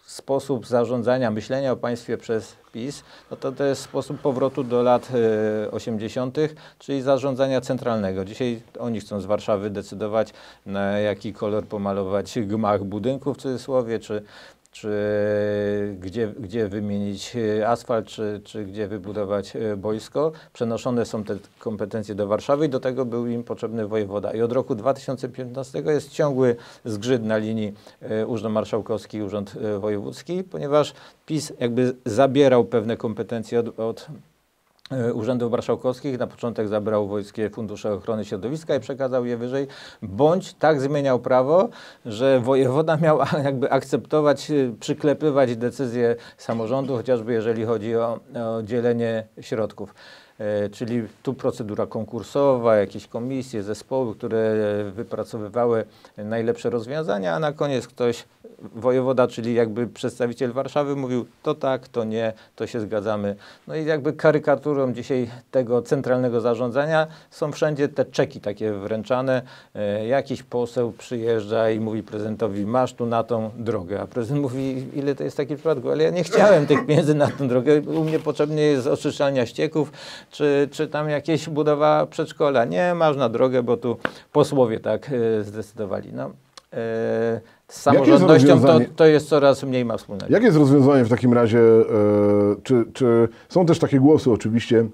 sposób 0.05 0.67
zarządzania, 0.67 1.31
myślenia 1.31 1.71
o 1.71 1.75
państwie 1.75 2.17
przez 2.17 2.55
PiS, 2.71 3.03
no 3.31 3.37
to 3.37 3.51
to 3.51 3.63
jest 3.63 3.81
sposób 3.81 4.21
powrotu 4.21 4.63
do 4.63 4.83
lat 4.83 5.09
y, 5.67 5.71
80., 5.71 6.37
czyli 6.79 7.01
zarządzania 7.01 7.61
centralnego. 7.61 8.25
Dzisiaj 8.25 8.61
oni 8.79 8.99
chcą 8.99 9.21
z 9.21 9.25
Warszawy 9.25 9.69
decydować, 9.69 10.33
na 10.65 10.99
jaki 10.99 11.33
kolor 11.33 11.65
pomalować 11.65 12.39
gmach 12.39 12.83
budynków 12.83 13.37
w 13.37 13.41
cudzysłowie, 13.41 13.99
czy 13.99 14.23
czy 14.81 15.95
gdzie, 15.99 16.27
gdzie 16.39 16.67
wymienić 16.67 17.35
e, 17.35 17.67
asfalt, 17.67 18.07
czy, 18.07 18.41
czy 18.43 18.65
gdzie 18.65 18.87
wybudować 18.87 19.55
e, 19.55 19.77
boisko. 19.77 20.31
Przenoszone 20.53 21.05
są 21.05 21.23
te 21.23 21.37
kompetencje 21.59 22.15
do 22.15 22.27
Warszawy 22.27 22.65
i 22.65 22.69
do 22.69 22.79
tego 22.79 23.05
był 23.05 23.27
im 23.27 23.43
potrzebny 23.43 23.87
wojewoda. 23.87 24.33
I 24.33 24.41
od 24.41 24.51
roku 24.51 24.75
2015 24.75 25.79
jest 25.85 26.11
ciągły 26.11 26.55
zgrzyt 26.85 27.23
na 27.23 27.37
linii 27.37 27.73
e, 28.01 28.27
Urząd 28.27 28.53
Marszałkowski 28.53 29.17
i 29.17 29.21
Urząd 29.21 29.55
Wojewódzki, 29.79 30.43
ponieważ 30.43 30.93
PiS 31.25 31.53
jakby 31.59 31.95
zabierał 32.05 32.65
pewne 32.65 32.97
kompetencje 32.97 33.59
od, 33.59 33.79
od 33.79 34.07
urzędów 35.13 35.51
Marszałkowskich. 35.51 36.19
Na 36.19 36.27
początek 36.27 36.67
zabrał 36.67 37.07
Wojskie 37.07 37.49
Fundusze 37.49 37.93
Ochrony 37.93 38.25
Środowiska 38.25 38.75
i 38.75 38.79
przekazał 38.79 39.25
je 39.25 39.37
wyżej, 39.37 39.67
bądź 40.01 40.53
tak 40.53 40.81
zmieniał 40.81 41.19
prawo, 41.19 41.69
że 42.05 42.39
wojewoda 42.39 42.97
miał 42.97 43.19
jakby 43.43 43.71
akceptować, 43.71 44.51
e, 44.51 44.73
przyklepywać 44.79 45.55
decyzje 45.55 46.15
samorządu, 46.37 46.95
chociażby 46.95 47.33
jeżeli 47.33 47.65
chodzi 47.65 47.95
o, 47.95 48.19
o 48.35 48.63
dzielenie 48.63 49.27
środków. 49.41 49.93
E, 50.39 50.69
czyli 50.69 51.03
tu 51.23 51.33
procedura 51.33 51.85
konkursowa, 51.85 52.75
jakieś 52.75 53.07
komisje, 53.07 53.63
zespoły, 53.63 54.15
które 54.15 54.55
wypracowywały 54.91 55.85
najlepsze 56.17 56.69
rozwiązania, 56.69 57.35
a 57.35 57.39
na 57.39 57.51
koniec 57.51 57.87
ktoś, 57.87 58.25
wojewoda, 58.59 59.27
czyli 59.27 59.53
jakby 59.53 59.87
przedstawiciel 59.87 60.51
Warszawy 60.51 60.95
mówił 60.95 61.25
to 61.43 61.55
tak, 61.55 61.87
to 61.87 62.03
nie, 62.03 62.33
to 62.55 62.67
się 62.67 62.79
zgadzamy. 62.79 63.35
No 63.67 63.75
i 63.75 63.85
jakby 63.85 64.13
karykaturą 64.13 64.93
dzisiaj 64.93 65.29
tego 65.51 65.81
centralnego 65.81 66.41
zarządzania 66.41 67.07
są 67.31 67.51
wszędzie 67.51 67.87
te 67.87 68.05
czeki 68.05 68.41
takie 68.41 68.73
wręczane. 68.73 69.41
E, 69.75 70.07
jakiś 70.07 70.43
poseł 70.43 70.91
przyjeżdża 70.91 71.69
i 71.69 71.79
mówi 71.79 72.03
prezydentowi, 72.03 72.65
masz 72.65 72.93
tu 72.93 73.05
na 73.05 73.23
tą 73.23 73.51
drogę, 73.57 74.01
a 74.01 74.07
prezydent 74.07 74.41
mówi, 74.41 74.85
ile 74.93 75.15
to 75.15 75.23
jest 75.23 75.37
taki 75.37 75.55
przypadku, 75.55 75.91
ale 75.91 76.03
ja 76.03 76.09
nie 76.09 76.23
chciałem 76.23 76.67
tych 76.67 76.85
pieniędzy 76.85 77.15
na 77.15 77.27
tą 77.27 77.47
drogę, 77.47 77.81
u 77.81 78.03
mnie 78.03 78.19
potrzebny 78.19 78.61
jest 78.61 78.87
oczyszczalnia 78.87 79.45
ścieków, 79.45 79.91
czy, 80.31 80.67
czy 80.71 80.87
tam 80.87 81.09
jakieś 81.09 81.49
budowa 81.49 82.05
przedszkola. 82.05 82.65
Nie, 82.65 82.93
masz 82.93 83.17
na 83.17 83.29
drogę, 83.29 83.63
bo 83.63 83.77
tu 83.77 83.97
posłowie 84.31 84.79
tak 84.79 85.11
e, 85.39 85.43
zdecydowali. 85.43 86.13
No, 86.13 86.25
e, 86.25 86.31
z 87.67 87.81
samorządnością 87.81 88.61
to, 88.61 88.79
to 88.95 89.05
jest 89.05 89.29
coraz 89.29 89.63
mniej 89.63 89.85
ma 89.85 89.97
wspólnego. 89.97 90.33
Jakie 90.33 90.45
jest 90.45 90.57
rozwiązanie 90.57 91.03
w 91.03 91.09
takim 91.09 91.33
razie? 91.33 91.59
E, 91.59 91.83
czy, 92.63 92.85
czy 92.93 93.27
są 93.49 93.65
też 93.65 93.79
takie 93.79 93.99
głosy 93.99 94.31
oczywiście, 94.31 94.85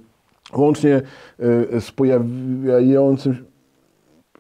łącznie 0.54 1.02
z 1.80 1.92
pojawiającym 1.92 3.46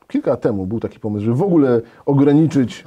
kilka 0.07 0.31
lat 0.31 0.41
temu 0.41 0.65
był 0.65 0.79
taki 0.79 0.99
pomysł, 0.99 1.25
żeby 1.25 1.37
w 1.37 1.43
ogóle 1.43 1.81
ograniczyć 2.05 2.83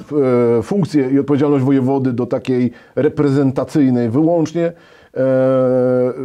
funkcję 0.62 1.10
i 1.10 1.18
odpowiedzialność 1.18 1.64
wojewody 1.64 2.12
do 2.12 2.26
takiej 2.26 2.72
reprezentacyjnej 2.96 4.10
wyłącznie 4.10 4.72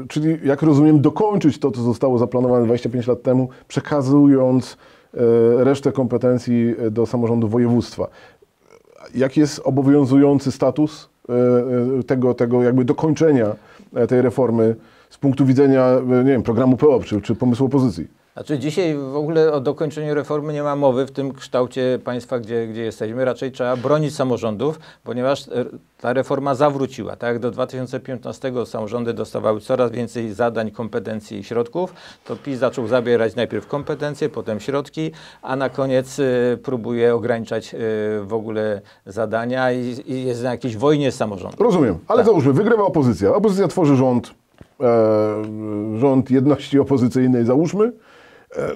czyli 0.07 0.37
jak 0.43 0.61
rozumiem, 0.61 1.01
dokończyć 1.01 1.59
to, 1.59 1.71
co 1.71 1.81
zostało 1.81 2.17
zaplanowane 2.17 2.65
25 2.65 3.07
lat 3.07 3.21
temu, 3.21 3.49
przekazując 3.67 4.77
e, 5.13 5.63
resztę 5.63 5.91
kompetencji 5.91 6.75
do 6.91 7.05
samorządu 7.05 7.47
województwa. 7.47 8.07
Jaki 9.15 9.39
jest 9.39 9.61
obowiązujący 9.63 10.51
status 10.51 11.09
e, 11.29 12.03
tego, 12.03 12.33
tego 12.33 12.63
jakby 12.63 12.85
dokończenia 12.85 13.55
tej 14.07 14.21
reformy 14.21 14.75
z 15.09 15.17
punktu 15.17 15.45
widzenia, 15.45 15.97
nie 16.07 16.31
wiem, 16.31 16.43
programu 16.43 16.77
PO 16.77 16.99
czy, 16.99 17.21
czy 17.21 17.35
pomysłu 17.35 17.65
opozycji? 17.65 18.20
Znaczy 18.33 18.59
dzisiaj 18.59 18.95
w 18.95 19.15
ogóle 19.15 19.51
o 19.53 19.61
dokończeniu 19.61 20.13
reformy 20.13 20.53
nie 20.53 20.63
ma 20.63 20.75
mowy 20.75 21.05
w 21.05 21.11
tym 21.11 21.33
kształcie 21.33 21.99
państwa, 22.03 22.39
gdzie, 22.39 22.67
gdzie 22.67 22.81
jesteśmy. 22.81 23.25
Raczej 23.25 23.51
trzeba 23.51 23.75
bronić 23.75 24.15
samorządów, 24.15 24.79
ponieważ 25.03 25.47
e, 25.47 25.65
ta 26.01 26.13
reforma 26.13 26.55
zawróciła. 26.55 27.15
Tak 27.15 27.33
jak 27.33 27.39
do 27.39 27.51
2015 27.51 28.53
samorządy 28.65 29.13
dostawały 29.13 29.61
coraz 29.61 29.91
więcej 29.91 30.33
zadań, 30.33 30.71
kompetencji 30.71 31.39
i 31.39 31.43
środków, 31.43 31.93
to 32.25 32.35
PiS 32.35 32.59
zaczął 32.59 32.87
zabierać 32.87 33.35
najpierw 33.35 33.67
kompetencje, 33.67 34.29
potem 34.29 34.59
środki, 34.59 35.11
a 35.41 35.55
na 35.55 35.69
koniec 35.69 36.19
y, 36.19 36.59
próbuje 36.63 37.15
ograniczać 37.15 37.73
y, 37.73 37.77
w 38.23 38.33
ogóle 38.33 38.81
zadania 39.05 39.71
i, 39.71 39.95
i, 40.05 40.25
jest 40.25 40.43
na 40.43 40.51
jakiejś 40.51 40.77
wojnie 40.77 41.11
z 41.11 41.15
samorządem. 41.15 41.59
Rozumiem, 41.59 41.97
ale 42.07 42.17
tak. 42.17 42.25
załóżmy, 42.25 42.53
wygrywa 42.53 42.83
opozycja. 42.83 43.35
Opozycja 43.35 43.67
tworzy 43.67 43.95
rząd, 43.95 44.33
e, 44.81 45.43
rząd 45.99 46.31
jedności 46.31 46.79
opozycyjnej, 46.79 47.45
załóżmy. 47.45 47.91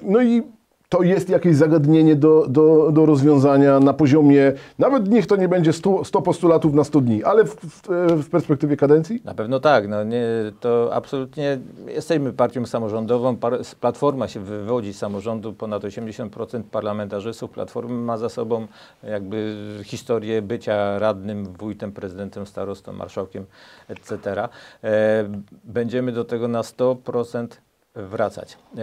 No 0.03 0.21
i 0.21 0.43
to 0.89 1.03
jest 1.03 1.29
jakieś 1.29 1.55
zagadnienie 1.55 2.15
do, 2.15 2.45
do, 2.47 2.91
do 2.91 3.05
rozwiązania 3.05 3.79
na 3.79 3.93
poziomie, 3.93 4.53
nawet 4.79 5.09
niech 5.09 5.27
to 5.27 5.35
nie 5.35 5.47
będzie 5.47 5.73
100, 5.73 6.03
100 6.03 6.21
postulatów 6.21 6.73
na 6.73 6.83
100 6.83 7.01
dni, 7.01 7.23
ale 7.23 7.45
w, 7.45 7.55
w, 7.55 7.81
w, 8.23 8.29
perspektywie 8.29 8.77
kadencji? 8.77 9.21
Na 9.25 9.33
pewno 9.33 9.59
tak. 9.59 9.87
No 9.87 10.03
nie, 10.03 10.23
to 10.59 10.89
absolutnie 10.93 11.59
jesteśmy 11.87 12.33
partią 12.33 12.65
samorządową. 12.65 13.37
Platforma 13.79 14.27
się 14.27 14.39
wywodzi 14.39 14.93
z 14.93 14.97
samorządu. 14.97 15.53
Ponad 15.53 15.83
80% 15.83 16.63
parlamentarzystów 16.63 17.51
Platformy 17.51 17.93
ma 17.93 18.17
za 18.17 18.29
sobą 18.29 18.67
jakby 19.03 19.55
historię 19.83 20.41
bycia 20.41 20.99
radnym, 20.99 21.45
wójtem, 21.45 21.91
prezydentem, 21.91 22.45
starostą, 22.45 22.93
marszałkiem, 22.93 23.45
etc. 23.87 24.47
E, 24.83 25.29
będziemy 25.63 26.11
do 26.11 26.25
tego 26.25 26.47
na 26.47 26.61
100% 26.61 27.47
wracać. 27.95 28.57
E, 28.77 28.79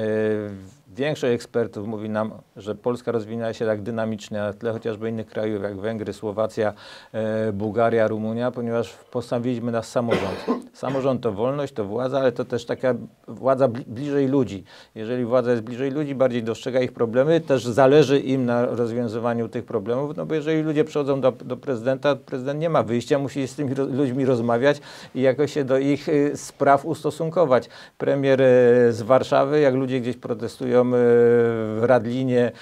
większość 0.94 1.34
ekspertów 1.34 1.86
mówi 1.86 2.08
nam, 2.08 2.32
że 2.56 2.74
Polska 2.74 3.12
rozwinęła 3.12 3.52
się 3.52 3.66
tak 3.66 3.82
dynamicznie 3.82 4.38
na 4.38 4.52
tle 4.52 4.72
chociażby 4.72 5.08
innych 5.08 5.26
krajów 5.26 5.62
jak 5.62 5.80
Węgry, 5.80 6.12
Słowacja, 6.12 6.72
e, 7.12 7.52
Bułgaria, 7.52 8.08
Rumunia, 8.08 8.50
ponieważ 8.50 8.94
postawiliśmy 9.10 9.72
na 9.72 9.82
samorząd. 9.82 10.46
Samorząd 10.72 11.22
to 11.22 11.32
wolność, 11.32 11.72
to 11.72 11.84
władza, 11.84 12.20
ale 12.20 12.32
to 12.32 12.44
też 12.44 12.64
taka 12.64 12.94
władza 13.28 13.68
bliżej 13.68 14.28
ludzi. 14.28 14.64
Jeżeli 14.94 15.24
władza 15.24 15.50
jest 15.50 15.62
bliżej 15.62 15.90
ludzi, 15.90 16.14
bardziej 16.14 16.42
dostrzega 16.42 16.80
ich 16.80 16.92
problemy, 16.92 17.40
też 17.40 17.64
zależy 17.64 18.20
im 18.20 18.44
na 18.44 18.66
rozwiązywaniu 18.66 19.48
tych 19.48 19.64
problemów, 19.64 20.16
no 20.16 20.26
bo 20.26 20.34
jeżeli 20.34 20.62
ludzie 20.62 20.84
przychodzą 20.84 21.20
do, 21.20 21.32
do 21.32 21.56
prezydenta, 21.56 22.16
prezydent 22.16 22.60
nie 22.60 22.70
ma 22.70 22.82
wyjścia, 22.82 23.18
musi 23.18 23.48
z 23.48 23.54
tymi 23.54 23.74
ludźmi 23.74 24.24
rozmawiać 24.24 24.80
i 25.14 25.20
jakoś 25.20 25.52
się 25.52 25.64
do 25.64 25.78
ich 25.78 26.08
y, 26.08 26.32
spraw 26.34 26.86
ustosunkować. 26.86 27.68
Premier 27.98 28.40
y, 28.40 28.44
z 28.92 29.02
Warszawy, 29.02 29.60
jak 29.60 29.74
ludzie 29.74 30.00
gdzieś 30.00 30.16
protestują 30.16 30.81
w 30.90 31.80
Radlinie, 31.82 32.52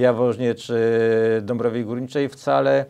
Jaworznie 0.00 0.54
czy 0.54 0.80
Dąbrowie 1.42 1.84
Górniczej, 1.84 2.28
wcale 2.28 2.84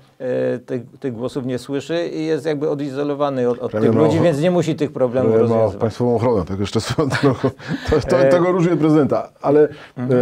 tych, 0.66 0.82
tych 1.00 1.12
głosów 1.12 1.46
nie 1.46 1.58
słyszy 1.58 2.08
i 2.08 2.26
jest 2.26 2.46
jakby 2.46 2.70
odizolowany 2.70 3.48
od, 3.48 3.58
od 3.58 3.72
tych 3.72 3.94
ludzi, 3.94 4.20
więc 4.20 4.40
nie 4.40 4.50
musi 4.50 4.76
tych 4.76 4.92
problemów 4.92 5.36
rozwiązywać. 5.36 5.74
Ma 5.74 5.80
państwową 5.80 6.16
ochronę, 6.16 6.44
tak 6.44 6.60
jeszcze 6.60 6.80
swoją 6.80 7.08
drogą. 7.22 7.50
To, 7.90 8.00
to, 8.00 8.16
tego 8.30 8.52
różni 8.52 8.72
od 8.72 8.78
prezydenta, 8.78 9.32
ale 9.42 9.68
mhm. 9.96 10.20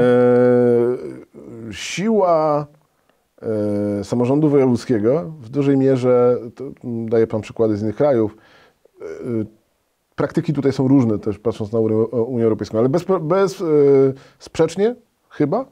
e, 1.70 1.72
siła 1.72 2.66
e, 3.42 4.04
samorządu 4.04 4.48
wojewódzkiego 4.48 5.32
w 5.40 5.48
dużej 5.48 5.76
mierze, 5.76 6.36
daje 6.84 7.26
Pan 7.26 7.40
przykłady 7.40 7.76
z 7.76 7.82
innych 7.82 7.96
krajów, 7.96 8.36
e, 9.00 9.04
praktyki 10.18 10.52
tutaj 10.52 10.72
są 10.72 10.88
różne 10.88 11.18
też 11.18 11.38
patrząc 11.38 11.72
na 11.72 11.78
Unię 11.78 12.44
Europejską, 12.44 12.78
ale 12.78 12.88
bez, 12.88 13.04
bez 13.20 13.60
e, 13.60 13.64
sprzecznie 14.38 14.94
chyba 15.28 15.64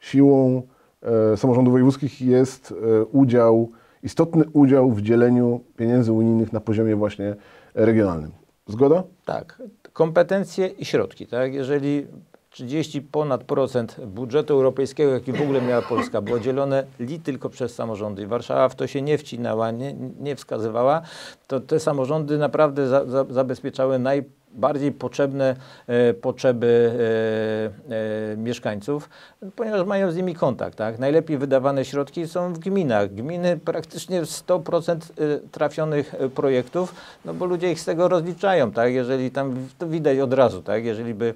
siłą 0.00 0.62
e, 1.02 1.36
samorządów 1.36 1.72
wojewódzkich 1.72 2.22
jest 2.22 2.72
e, 2.72 3.04
udział, 3.04 3.70
istotny 4.02 4.44
udział 4.52 4.90
w 4.90 5.02
dzieleniu 5.02 5.60
pieniędzy 5.76 6.12
unijnych 6.12 6.52
na 6.52 6.60
poziomie 6.60 6.96
właśnie 6.96 7.36
regionalnym. 7.74 8.30
Zgoda? 8.66 9.02
Tak. 9.24 9.62
Kompetencje 9.92 10.66
i 10.66 10.84
środki. 10.84 11.26
Tak? 11.26 11.54
Jeżeli 11.54 12.06
30 12.54 13.02
ponad 13.02 13.44
procent 13.44 14.00
budżetu 14.06 14.54
europejskiego, 14.54 15.12
jaki 15.12 15.32
w 15.32 15.42
ogóle 15.42 15.62
miała 15.62 15.82
Polska, 15.82 16.20
było 16.20 16.40
dzielone 16.40 16.84
li 16.98 17.20
tylko 17.20 17.50
przez 17.50 17.74
samorządy. 17.74 18.26
Warszawa 18.26 18.68
w 18.68 18.74
to 18.74 18.86
się 18.86 19.02
nie 19.02 19.18
wcinała, 19.18 19.70
nie, 19.70 19.94
nie 20.20 20.36
wskazywała. 20.36 21.02
To 21.46 21.60
te 21.60 21.80
samorządy 21.80 22.38
naprawdę 22.38 22.88
za, 22.88 23.04
za, 23.04 23.24
zabezpieczały 23.24 23.98
naj 23.98 24.24
bardziej 24.54 24.92
potrzebne 24.92 25.56
e, 25.86 26.14
potrzeby 26.14 26.92
e, 27.90 28.32
e, 28.32 28.36
mieszkańców, 28.36 29.08
ponieważ 29.56 29.86
mają 29.86 30.10
z 30.10 30.16
nimi 30.16 30.34
kontakt. 30.34 30.78
Tak? 30.78 30.98
Najlepiej 30.98 31.38
wydawane 31.38 31.84
środki 31.84 32.28
są 32.28 32.52
w 32.52 32.58
gminach. 32.58 33.14
Gminy 33.14 33.56
praktycznie 33.64 34.22
100% 34.22 34.96
trafionych 35.52 36.14
projektów, 36.34 36.94
no 37.24 37.34
bo 37.34 37.46
ludzie 37.46 37.72
ich 37.72 37.80
z 37.80 37.84
tego 37.84 38.08
rozliczają. 38.08 38.72
Tak? 38.72 38.92
Jeżeli 38.92 39.30
tam, 39.30 39.54
to 39.78 39.88
widać 39.88 40.18
od 40.18 40.32
razu, 40.32 40.62
tak? 40.62 40.84
jeżeli 40.84 41.14
by 41.14 41.34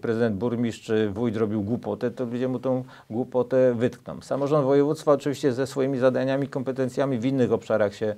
prezydent, 0.00 0.36
burmistrz 0.36 0.86
czy 0.86 1.10
wójt 1.10 1.36
robił 1.36 1.62
głupotę, 1.62 2.10
to 2.10 2.24
ludzie 2.24 2.48
mu 2.48 2.58
tą 2.58 2.84
głupotę 3.10 3.74
wytkną. 3.74 4.22
Samorząd 4.22 4.64
województwa 4.64 5.12
oczywiście 5.12 5.52
ze 5.52 5.66
swoimi 5.66 5.98
zadaniami, 5.98 6.48
kompetencjami 6.48 7.18
w 7.18 7.24
innych 7.24 7.52
obszarach 7.52 7.94
się, 7.94 8.14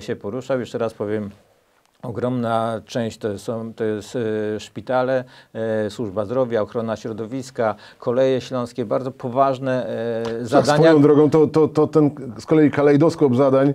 się 0.00 0.16
poruszał. 0.16 0.60
Jeszcze 0.60 0.78
raz 0.78 0.94
powiem, 0.94 1.30
Ogromna 2.02 2.80
część 2.86 3.18
to, 3.18 3.38
są, 3.38 3.74
to 3.74 3.84
jest 3.84 4.16
e, 4.16 4.60
szpitale, 4.60 5.24
e, 5.52 5.90
służba 5.90 6.24
zdrowia, 6.24 6.62
ochrona 6.62 6.96
środowiska, 6.96 7.74
koleje 7.98 8.40
śląskie, 8.40 8.84
bardzo 8.84 9.10
poważne 9.10 9.86
e, 9.86 10.46
zadania. 10.46 10.78
Swoją 10.78 11.02
drogą 11.02 11.30
to, 11.30 11.46
to, 11.46 11.68
to 11.68 11.86
ten 11.86 12.10
z 12.38 12.46
kolei 12.46 12.70
kalejdoskop 12.70 13.36
zadań, 13.36 13.74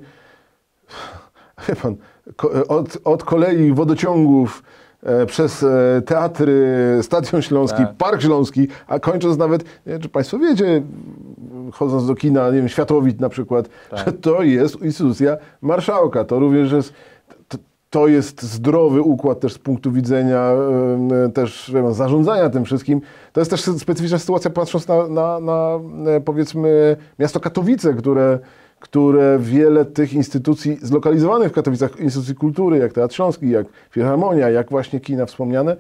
wie 1.68 1.76
pan, 1.76 1.96
od, 2.68 2.98
od 3.04 3.24
kolei 3.24 3.74
wodociągów, 3.74 4.64
przez 5.28 5.66
teatry, 6.06 7.00
Stadion 7.02 7.42
Śląski, 7.42 7.78
tak. 7.78 7.94
Park 7.94 8.22
Śląski, 8.22 8.68
a 8.88 9.00
kończąc 9.00 9.38
nawet, 9.38 9.64
nie 9.64 9.94
wiem, 9.94 10.02
czy 10.02 10.10
Państwo 10.10 10.40
wiecie, 10.40 10.82
chodząc 11.74 12.08
do 12.08 12.16
kina, 12.16 12.50
nie 12.50 12.62
wiem, 12.62 12.68
na 13.20 13.30
przykład, 13.30 13.70
tak. 13.90 14.06
że 14.06 14.14
to 14.14 14.44
jest 14.44 14.82
instytucja 14.82 15.38
marszałka. 15.62 16.24
To 16.24 16.40
również 16.40 16.72
jest 16.72 16.94
to 17.96 18.08
jest 18.08 18.44
zdrowy 18.44 19.02
układ 19.02 19.40
też 19.40 19.54
z 19.54 19.58
punktu 19.58 19.92
widzenia 19.92 20.52
też 21.34 21.72
wiem, 21.74 21.94
zarządzania 21.94 22.50
tym 22.50 22.66
wszystkim. 22.66 23.02
To 23.34 23.42
jest 23.42 23.52
też 23.52 23.62
specyficzna 23.62 24.20
sytuacja 24.20 24.52
patrząc 24.52 24.88
na, 24.88 25.08
na, 25.08 25.40
na 25.40 25.80
e, 26.08 26.22
powiedzmy 26.22 26.98
miasto 27.20 27.40
Katowice, 27.40 27.94
które, 27.94 28.40
które 28.80 29.38
wiele 29.40 29.86
tych 29.86 30.14
instytucji 30.14 30.78
zlokalizowanych 30.82 31.52
w 31.52 31.56
Katowicach, 31.56 32.00
instytucji 32.00 32.36
kultury, 32.36 32.78
jak 32.78 32.94
Teatr 32.94 33.16
Śląski, 33.16 33.50
jak 33.50 33.68
Filharmonia, 33.92 34.50
jak 34.50 34.70
właśnie 34.70 35.00
kina 35.00 35.26
wspomniane, 35.26 35.76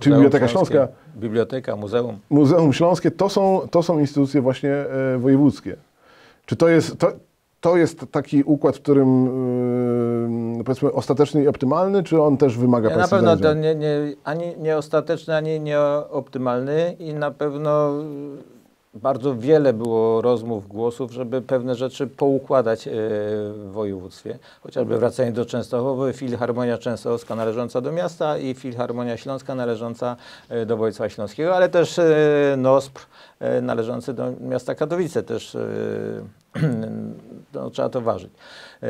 czy 0.00 0.10
Biblioteka 0.10 0.48
Śląskie, 0.48 0.74
Śląska. 0.74 0.96
Biblioteka, 1.16 1.76
muzeum. 1.76 2.18
Muzeum 2.30 2.72
Śląskie, 2.72 3.10
to 3.10 3.28
są, 3.28 3.60
to 3.70 3.82
są 3.82 3.98
instytucje 3.98 4.40
właśnie 4.40 4.70
e, 4.70 5.18
wojewódzkie. 5.18 5.76
Czy 6.46 6.56
to 6.56 6.68
jest, 6.68 6.98
to, 6.98 7.12
to 7.64 7.76
jest 7.76 8.06
taki 8.10 8.42
układ, 8.42 8.76
w 8.76 8.80
którym 8.80 9.24
yy, 10.58 10.64
powiedzmy 10.64 10.92
ostateczny 10.92 11.42
i 11.42 11.48
optymalny, 11.48 12.02
czy 12.02 12.22
on 12.22 12.36
też 12.36 12.58
wymaga 12.58 12.90
ja 12.90 12.96
Na 12.96 13.08
pewno 13.08 13.36
to 13.36 13.54
nie, 13.54 13.74
nie, 13.74 13.96
ani 14.24 14.56
nie 14.58 14.76
ostateczny, 14.76 15.36
ani 15.36 15.60
nie 15.60 15.80
optymalny 16.10 16.96
i 16.98 17.14
na 17.14 17.30
pewno 17.30 17.92
bardzo 18.94 19.36
wiele 19.36 19.72
było 19.72 20.22
rozmów, 20.22 20.68
głosów, 20.68 21.12
żeby 21.12 21.42
pewne 21.42 21.74
rzeczy 21.74 22.06
poukładać 22.06 22.86
yy, 22.86 22.92
w 22.94 23.70
województwie. 23.72 24.38
Chociażby 24.62 24.98
wracając 24.98 25.36
do 25.36 25.46
Częstochowy, 25.46 26.12
Filharmonia 26.12 26.78
Częstochowska 26.78 27.34
należąca 27.34 27.80
do 27.80 27.92
miasta 27.92 28.38
i 28.38 28.54
Filharmonia 28.54 29.16
Śląska 29.16 29.54
należąca 29.54 30.16
yy, 30.50 30.66
do 30.66 30.76
województwa 30.76 31.08
śląskiego, 31.08 31.56
ale 31.56 31.68
też 31.68 31.96
yy, 31.96 32.04
NOSPR 32.56 33.00
należący 33.62 34.14
do 34.14 34.32
miasta 34.40 34.74
Katowice 34.74 35.22
też 35.22 35.56
no, 37.54 37.70
trzeba 37.70 37.88
to 37.88 38.00
ważyć. 38.00 38.30
E, 38.82 38.86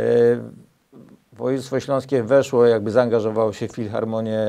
województwo 1.33 1.81
Śląskie 1.81 2.23
weszło, 2.23 2.67
jakby 2.67 2.91
zaangażowało 2.91 3.53
się 3.53 3.69
w 3.69 3.73
Filharmonię 3.73 4.47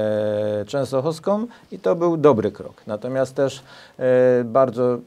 Częstochowską 0.67 1.47
i 1.71 1.79
to 1.79 1.95
był 1.95 2.17
dobry 2.17 2.51
krok. 2.51 2.81
Natomiast 2.87 3.35
też 3.35 3.63
e, 3.99 4.43
bardzo 4.43 4.97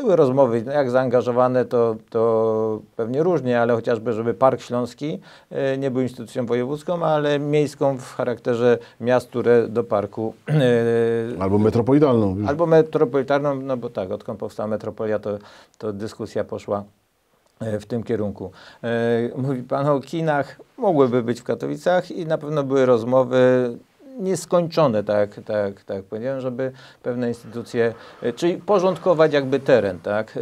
były 0.00 0.16
rozmowy, 0.16 0.62
no 0.66 0.72
jak 0.72 0.90
zaangażowane 0.90 1.64
to, 1.64 1.96
to 2.10 2.80
pewnie 2.96 3.22
różnie, 3.22 3.60
ale 3.60 3.74
chociażby, 3.74 4.12
żeby 4.12 4.34
Park 4.34 4.60
Śląski 4.60 5.20
e, 5.50 5.78
nie 5.78 5.90
był 5.90 6.02
instytucją 6.02 6.46
wojewódzką, 6.46 7.04
ale 7.04 7.38
miejską 7.38 7.98
w 7.98 8.14
charakterze 8.14 8.78
miast, 9.00 9.28
które 9.28 9.68
do 9.68 9.84
parku... 9.84 10.34
E, 10.48 11.42
albo 11.42 11.58
metropolitalną. 11.58 12.36
Albo 12.46 12.66
metropolitalną, 12.66 13.54
no 13.54 13.76
bo 13.76 13.90
tak, 13.90 14.10
odkąd 14.10 14.38
powstała 14.38 14.66
metropolia, 14.66 15.18
to, 15.18 15.38
to 15.78 15.92
dyskusja 15.92 16.44
poszła 16.44 16.84
e, 17.60 17.80
w 17.80 17.86
tym 17.86 18.02
kierunku. 18.02 18.50
Mówi 19.36 19.62
Pan 19.62 19.86
o 19.86 20.00
kinach, 20.00 20.60
mogłyby 20.78 21.22
być 21.22 21.40
w 21.40 21.44
Katowicach 21.44 22.10
i 22.10 22.26
na 22.26 22.38
pewno 22.38 22.62
były 22.62 22.86
rozmowy 22.86 23.38
nieskończone, 24.18 25.04
tak, 25.04 25.40
tak, 25.46 25.84
tak 25.84 26.04
powiedziałem, 26.04 26.40
żeby 26.40 26.72
pewne 27.02 27.28
instytucje, 27.28 27.94
e, 28.22 28.32
czyli 28.32 28.56
porządkować 28.56 29.32
jakby 29.32 29.60
teren, 29.60 29.98
tak. 29.98 30.38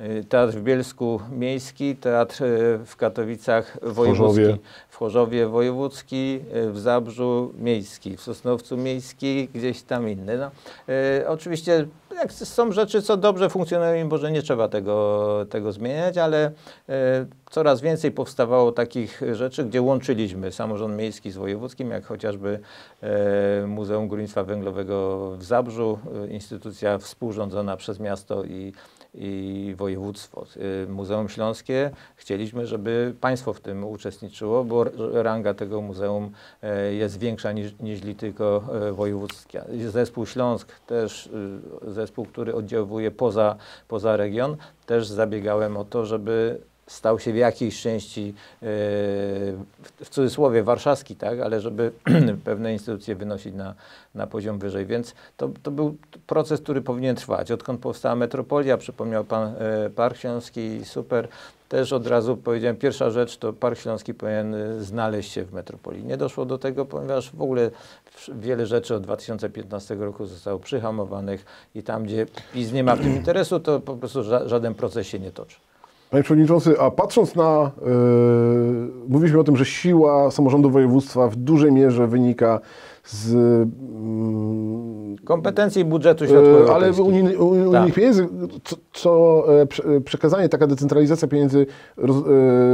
E, 0.00 0.24
teatr 0.24 0.54
w 0.54 0.62
Bielsku 0.62 1.20
miejski, 1.30 1.96
teatr 1.96 2.42
w 2.86 2.96
Katowicach 2.96 3.76
wojewódzki, 3.82 4.42
w 4.88 4.96
Chorzowie 4.96 5.46
wojewódzki, 5.46 6.40
w 6.70 6.78
Zabrzu 6.78 7.52
miejski, 7.58 8.16
w 8.16 8.20
Sosnowcu 8.20 8.76
miejski, 8.76 9.48
gdzieś 9.54 9.82
tam 9.82 10.08
inny. 10.08 10.38
No, 10.38 10.50
oczywiście 11.26 11.86
jak 12.14 12.32
są 12.32 12.72
rzeczy, 12.72 13.02
co 13.02 13.16
dobrze 13.16 13.50
funkcjonują, 13.50 14.08
może 14.08 14.32
nie 14.32 14.42
trzeba 14.42 14.68
tego, 14.68 15.46
tego 15.50 15.72
zmieniać, 15.72 16.18
ale 16.18 16.52
coraz 17.50 17.80
więcej 17.80 18.12
powstawało 18.12 18.72
takich 18.72 19.22
rzeczy, 19.32 19.64
gdzie 19.64 19.82
łączyliśmy 19.82 20.52
samorząd 20.52 20.96
miejski 20.96 21.30
z 21.30 21.36
wojewódzkim, 21.36 21.90
jak 21.90 22.04
chociażby 22.04 22.60
Muzeum 23.66 24.08
Górnictwa 24.08 24.44
Węglowego 24.44 25.30
w 25.36 25.44
Zabrzu, 25.44 25.98
instytucja 26.30 26.98
współrządzona 26.98 27.76
przez 27.76 28.00
miasto 28.00 28.44
i, 28.44 28.72
i 29.14 29.74
województwo. 29.78 30.46
E, 30.84 30.86
Muzeum 30.86 31.28
Śląskie 31.28 31.90
chcieliśmy, 32.16 32.66
żeby 32.66 33.14
państwo 33.20 33.52
w 33.52 33.60
tym 33.60 33.84
uczestniczyło, 33.84 34.64
bo 34.64 34.84
ranga 35.12 35.54
tego 35.54 35.80
muzeum 35.80 36.30
jest 36.98 37.18
większa 37.18 37.52
niż, 37.52 37.78
niż 37.80 38.00
tylko 38.16 38.64
wojewódzka. 38.92 39.64
Zespół 39.88 40.26
Śląsk, 40.26 40.80
też 40.86 41.28
zespół, 41.86 42.26
który 42.26 42.54
oddziałuje 42.54 43.10
poza, 43.10 43.56
poza 43.88 44.16
region, 44.16 44.56
też 44.86 45.08
zabiegałem 45.08 45.76
o 45.76 45.84
to, 45.84 46.06
żeby 46.06 46.60
stał 46.90 47.18
się 47.18 47.32
w 47.32 47.36
jakiejś 47.36 47.82
części, 47.82 48.34
e, 48.54 48.64
w 50.04 50.08
cudzysłowie 50.10 50.62
warszawski, 50.62 51.16
tak, 51.16 51.40
ale 51.40 51.60
żeby 51.60 51.92
pewne 52.44 52.72
instytucje 52.72 53.14
wynosić 53.14 53.54
na, 53.54 53.74
na 54.14 54.26
poziom 54.26 54.58
wyżej. 54.58 54.86
Więc 54.86 55.14
to, 55.36 55.50
to 55.62 55.70
był 55.70 55.96
proces, 56.26 56.60
który 56.60 56.82
powinien 56.82 57.16
trwać. 57.16 57.52
Odkąd 57.52 57.80
powstała 57.80 58.14
metropolia, 58.16 58.76
przypomniał 58.76 59.24
Pan 59.24 59.54
e, 59.58 59.90
Park 59.90 60.16
Śląski, 60.16 60.84
super. 60.84 61.28
Też 61.68 61.92
od 61.92 62.06
razu 62.06 62.36
powiedziałem, 62.36 62.76
pierwsza 62.76 63.10
rzecz 63.10 63.36
to 63.36 63.52
Park 63.52 63.78
Śląski 63.78 64.14
powinien 64.14 64.54
znaleźć 64.80 65.32
się 65.32 65.44
w 65.44 65.52
metropolii. 65.52 66.04
Nie 66.04 66.16
doszło 66.16 66.44
do 66.44 66.58
tego, 66.58 66.84
ponieważ 66.84 67.30
w 67.30 67.42
ogóle 67.42 67.70
wiele 68.28 68.66
rzeczy 68.66 68.94
od 68.94 69.02
2015 69.02 69.94
roku 69.94 70.26
zostało 70.26 70.58
przyhamowanych 70.58 71.44
i 71.74 71.82
tam, 71.82 72.04
gdzie 72.04 72.26
PiS 72.52 72.72
nie 72.72 72.84
ma 72.84 72.96
w 72.96 73.00
tym 73.00 73.16
interesu, 73.16 73.60
to 73.60 73.80
po 73.80 73.96
prostu 73.96 74.22
żaden 74.22 74.74
proces 74.74 75.06
się 75.06 75.18
nie 75.18 75.30
toczy. 75.30 75.56
Panie 76.10 76.22
Przewodniczący, 76.22 76.80
a 76.80 76.90
patrząc 76.90 77.34
na, 77.36 77.70
yy, 77.86 77.92
mówiliśmy 79.08 79.40
o 79.40 79.44
tym, 79.44 79.56
że 79.56 79.64
siła 79.64 80.30
samorządu 80.30 80.70
województwa 80.70 81.28
w 81.28 81.36
dużej 81.36 81.72
mierze 81.72 82.06
wynika 82.06 82.60
z 83.04 83.32
yy, 83.32 83.66
Kompetencji 85.24 85.84
budżetu 85.84 86.24
E, 86.24 86.28
Ale 86.28 86.38
europejskich. 86.38 87.04
unijny, 87.06 87.38
u- 87.38 87.48
unijnych 87.48 87.72
Tak. 87.86 87.94
pieniędzy, 87.94 88.28
co, 88.64 88.76
co 88.92 89.44
e, 89.60 89.66
prze- 89.66 89.96
e, 89.96 90.00
przekazanie, 90.00 90.48
taka 90.48 90.66
decentralizacja 90.66 91.28
pieniędzy, 91.28 91.66
roz, 91.96 92.16
e, 92.16 92.22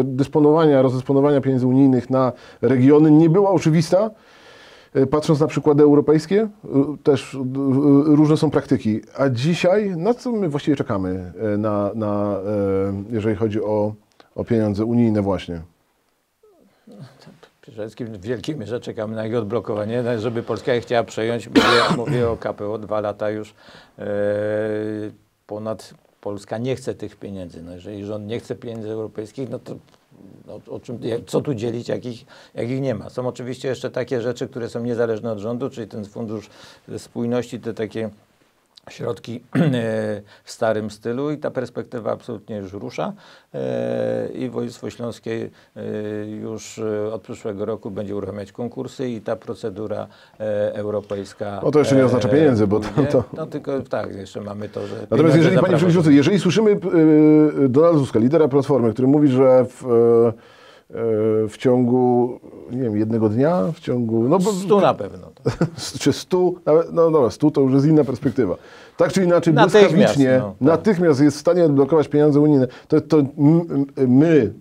dysponowania, 0.04 0.82
rozdysponowania 0.82 1.40
pieniędzy 1.40 1.66
unijnych 1.66 2.10
na 2.10 2.32
regiony 2.62 3.10
nie 3.10 3.30
była 3.30 3.50
oczywista. 3.50 4.10
E, 4.96 5.06
Patrząc 5.06 5.40
na 5.40 5.46
przykłady 5.46 5.82
europejskie, 5.82 6.40
e, 6.40 6.48
też 7.02 7.34
e, 7.34 7.38
różne 8.16 8.36
są 8.36 8.50
praktyki. 8.50 9.00
A 9.18 9.28
dzisiaj, 9.28 9.96
na 9.96 10.14
co 10.14 10.32
my 10.32 10.48
właściwie 10.48 10.76
czekamy, 10.76 11.32
na, 11.58 11.90
na, 11.94 12.36
jeżeli 13.10 13.36
chodzi 13.36 13.62
o, 13.62 13.94
o 14.34 14.44
pieniądze 14.44 14.84
unijne 14.84 15.22
właśnie? 15.22 15.60
Przede 17.60 17.82
wszystkim 17.82 18.06
w 18.06 18.20
wielkiej 18.20 18.56
mierze 18.56 18.80
czekamy 18.80 19.16
na 19.16 19.26
ich 19.26 19.34
odblokowanie, 19.34 20.18
żeby 20.18 20.42
Polska 20.42 20.74
je 20.74 20.80
chciała 20.80 21.04
przejąć. 21.04 21.48
Mówię, 21.48 21.60
mówię 22.06 22.30
o 22.30 22.36
KPO 22.36 22.78
dwa 22.78 23.00
lata 23.00 23.30
już. 23.30 23.54
Ponad 25.46 25.94
Polska 26.20 26.58
nie 26.58 26.76
chce 26.76 26.94
tych 26.94 27.16
pieniędzy. 27.16 27.62
No 27.62 27.72
jeżeli 27.72 28.04
rząd 28.04 28.26
nie 28.26 28.40
chce 28.40 28.54
pieniędzy 28.54 28.90
europejskich, 28.90 29.50
no 29.50 29.58
to 29.58 29.76
no, 30.46 30.60
o 30.68 30.80
czym, 30.80 30.98
co 31.26 31.40
tu 31.40 31.54
dzielić, 31.54 31.88
jak 31.88 32.06
ich, 32.06 32.26
jak 32.54 32.70
ich 32.70 32.80
nie 32.80 32.94
ma. 32.94 33.10
Są 33.10 33.28
oczywiście 33.28 33.68
jeszcze 33.68 33.90
takie 33.90 34.22
rzeczy, 34.22 34.48
które 34.48 34.68
są 34.68 34.80
niezależne 34.80 35.32
od 35.32 35.38
rządu, 35.38 35.70
czyli 35.70 35.88
ten 35.88 36.04
fundusz 36.04 36.50
spójności, 36.98 37.60
te 37.60 37.74
takie 37.74 38.10
środki 38.90 39.40
e, 39.54 39.60
w 40.44 40.50
starym 40.50 40.90
stylu 40.90 41.30
i 41.30 41.38
ta 41.38 41.50
perspektywa 41.50 42.12
absolutnie 42.12 42.56
już 42.56 42.72
rusza 42.72 43.12
E, 43.54 44.28
i 44.34 44.50
województwo 44.50 44.90
śląskie 44.90 45.48
e, 45.76 45.80
już 46.26 46.80
od 47.12 47.22
przyszłego 47.22 47.64
roku 47.64 47.90
będzie 47.90 48.16
uruchamiać 48.16 48.52
konkursy 48.52 49.08
i 49.08 49.20
ta 49.20 49.36
procedura 49.36 50.06
europejska. 50.72 51.60
No 51.64 51.70
to 51.70 51.78
jeszcze 51.78 51.96
nie 51.96 52.04
oznacza 52.04 52.28
pieniędzy, 52.28 52.66
bo 52.66 52.80
to- 52.80 52.88
to- 53.10 53.24
No 53.32 53.46
tylko 53.46 53.80
tak, 53.80 54.14
jeszcze 54.16 54.40
mamy 54.40 54.68
to, 54.68 54.86
że 54.86 55.06
Natomiast 55.10 55.36
jeżeli, 55.36 55.56
panie 55.58 55.76
przewodniczący, 55.76 56.14
jeżeli 56.14 56.38
słyszymy 56.38 56.70
yy, 56.70 57.68
Donalda 57.68 57.98
Tuska, 57.98 58.18
lidera 58.18 58.48
Platformy, 58.48 58.92
który 58.92 59.08
mówi, 59.08 59.28
że 59.28 59.64
w, 59.68 59.84
w 61.48 61.54
ciągu, 61.58 62.40
nie 62.70 62.82
wiem, 62.82 62.96
jednego 62.96 63.28
dnia, 63.28 63.72
w 63.72 63.80
ciągu, 63.80 64.28
no 64.28 64.38
bo, 64.38 64.52
Stu 64.52 64.80
na 64.80 64.94
pewno. 64.94 65.30
tak. 65.44 65.56
czy 66.00 66.12
stu, 66.12 66.58
nawet, 66.66 66.92
no 66.92 67.10
dobra, 67.10 67.30
stu 67.30 67.50
to 67.50 67.60
już 67.60 67.72
jest 67.72 67.86
inna 67.86 68.04
perspektywa. 68.04 68.56
Tak 68.96 69.12
czy 69.12 69.24
inaczej, 69.24 69.54
Natychmiast, 69.54 69.94
błyskawicznie, 69.94 70.38
no, 70.38 70.48
tak. 70.48 70.60
natychmiast 70.60 71.20
jest 71.20 71.36
w 71.36 71.40
stanie 71.40 71.64
odblokować 71.64 72.08
pieniądze 72.08 72.40
unijne. 72.40 72.66
To, 72.88 73.00
to 73.00 73.16
my, 73.96 74.52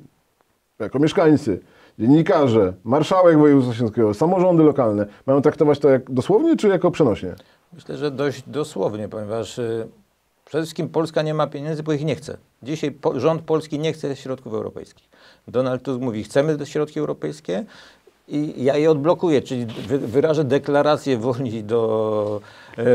jako 0.80 1.00
mieszkańcy, 1.00 1.60
dziennikarze, 2.00 2.74
marszałek 2.84 3.38
województwa 3.38 3.74
śląskiego, 3.74 4.14
samorządy 4.14 4.64
lokalne, 4.64 5.06
mają 5.26 5.42
traktować 5.42 5.80
to 5.80 5.90
jak 5.90 6.12
dosłownie, 6.12 6.56
czy 6.58 6.68
jako 6.68 6.92
przenośnie? 6.92 7.36
Myślę, 7.74 7.98
że 7.98 8.12
dość 8.12 8.44
dosłownie, 8.48 9.10
ponieważ 9.10 9.60
y, 9.60 9.88
przede 10.46 10.64
wszystkim 10.64 10.90
Polska 10.90 11.22
nie 11.22 11.34
ma 11.34 11.48
pieniędzy, 11.48 11.84
bo 11.84 11.94
ich 11.94 12.06
nie 12.06 12.16
chce. 12.16 12.38
Dzisiaj 12.64 12.92
po, 12.92 13.20
rząd 13.20 13.42
polski 13.42 13.80
nie 13.80 13.94
chce 13.94 14.16
środków 14.16 14.54
europejskich. 14.54 15.10
Donald 15.48 15.84
Tusk 15.84 16.02
mówi, 16.02 16.24
chcemy 16.24 16.58
te 16.58 16.66
środki 16.66 17.00
europejskie 17.00 17.66
i 18.28 18.64
ja 18.64 18.78
je 18.78 18.92
odblokuję, 18.92 19.42
czyli 19.42 19.66
wy, 19.66 20.00
wyrażę 20.00 20.44
deklarację 20.44 21.18
woli 21.18 21.64
do 21.64 22.42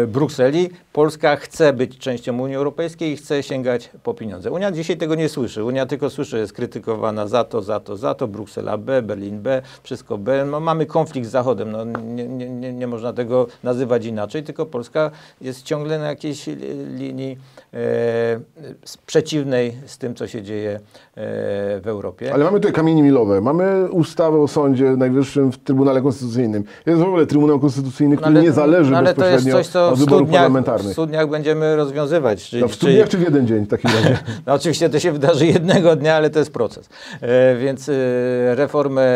Brukseli. 0.08 0.70
Polska 0.92 1.36
chce 1.36 1.72
być 1.72 1.98
częścią 1.98 2.38
Unii 2.38 2.56
Europejskiej 2.56 3.12
i 3.12 3.16
chce 3.16 3.42
sięgać 3.42 3.90
po 4.02 4.14
pieniądze. 4.14 4.50
Unia 4.50 4.72
dzisiaj 4.72 4.96
tego 4.96 5.14
nie 5.14 5.28
słyszy. 5.28 5.64
Unia 5.64 5.86
tylko 5.86 6.10
słyszy, 6.10 6.38
jest 6.38 6.52
krytykowana 6.52 7.26
za 7.26 7.44
to, 7.44 7.62
za 7.62 7.80
to, 7.80 7.96
za 7.96 8.14
to. 8.14 8.28
Bruksela 8.28 8.78
B, 8.78 9.02
Berlin 9.02 9.40
B, 9.40 9.62
wszystko 9.82 10.18
B. 10.18 10.44
No, 10.50 10.60
mamy 10.60 10.86
konflikt 10.86 11.28
z 11.28 11.30
Zachodem. 11.30 11.70
No, 11.70 11.84
nie, 11.84 12.28
nie, 12.28 12.72
nie, 12.72 12.86
można 12.86 13.12
tego 13.12 13.46
nazywać 13.62 14.04
inaczej, 14.04 14.42
tylko 14.42 14.66
Polska 14.66 15.10
jest 15.40 15.62
ciągle 15.62 15.98
na 15.98 16.06
jakiejś 16.06 16.46
li- 16.46 16.96
linii 16.98 17.36
e, 17.74 17.78
przeciwnej 19.06 19.74
z 19.86 19.98
tym, 19.98 20.14
co 20.14 20.26
się 20.26 20.42
dzieje 20.42 20.70
e, 20.70 20.80
w 21.80 21.82
Europie. 21.86 22.34
Ale 22.34 22.44
mamy 22.44 22.60
tutaj 22.60 22.72
kamienie 22.72 23.02
milowe, 23.02 23.40
mamy 23.40 23.90
ustawę 23.90 24.38
o 24.40 24.48
Sądzie 24.48 24.84
Najwyższym 24.84 25.52
w 25.52 25.58
Trybunale 25.58 26.02
Konstytucyjnym. 26.02 26.64
Jest 26.86 27.00
w 27.00 27.04
ogóle 27.04 27.26
Trybunał 27.26 27.60
Konstytucyjny, 27.60 28.16
który 28.16 28.42
nie 28.42 28.52
zależy 28.52 28.90
no, 28.90 28.98
ale 28.98 29.14
to 29.14 29.24
jest 29.24 29.34
bezpośrednio 29.34 29.64
coś, 29.64 29.69
co 29.72 29.96
w 29.96 30.02
studniach, 30.02 30.52
w 30.78 30.92
studniach 30.92 31.28
będziemy 31.28 31.76
rozwiązywać. 31.76 32.48
Czyli, 32.48 32.62
No, 32.62 32.68
w 32.68 32.74
studniach 32.74 33.08
czy 33.08 33.18
w 33.18 33.22
jeden 33.22 33.46
dzień 33.46 33.64
w 33.64 33.68
takim 33.68 33.90
razie? 33.90 34.18
No 34.46 34.52
oczywiście 34.52 34.88
to 34.88 35.00
się 35.00 35.12
wydarzy 35.12 35.46
jednego 35.46 35.96
dnia, 35.96 36.14
ale 36.14 36.30
to 36.30 36.38
jest 36.38 36.52
proces. 36.52 36.88
E, 37.20 37.56
więc 37.56 37.88
e, 37.88 37.92
reformę, 38.54 39.06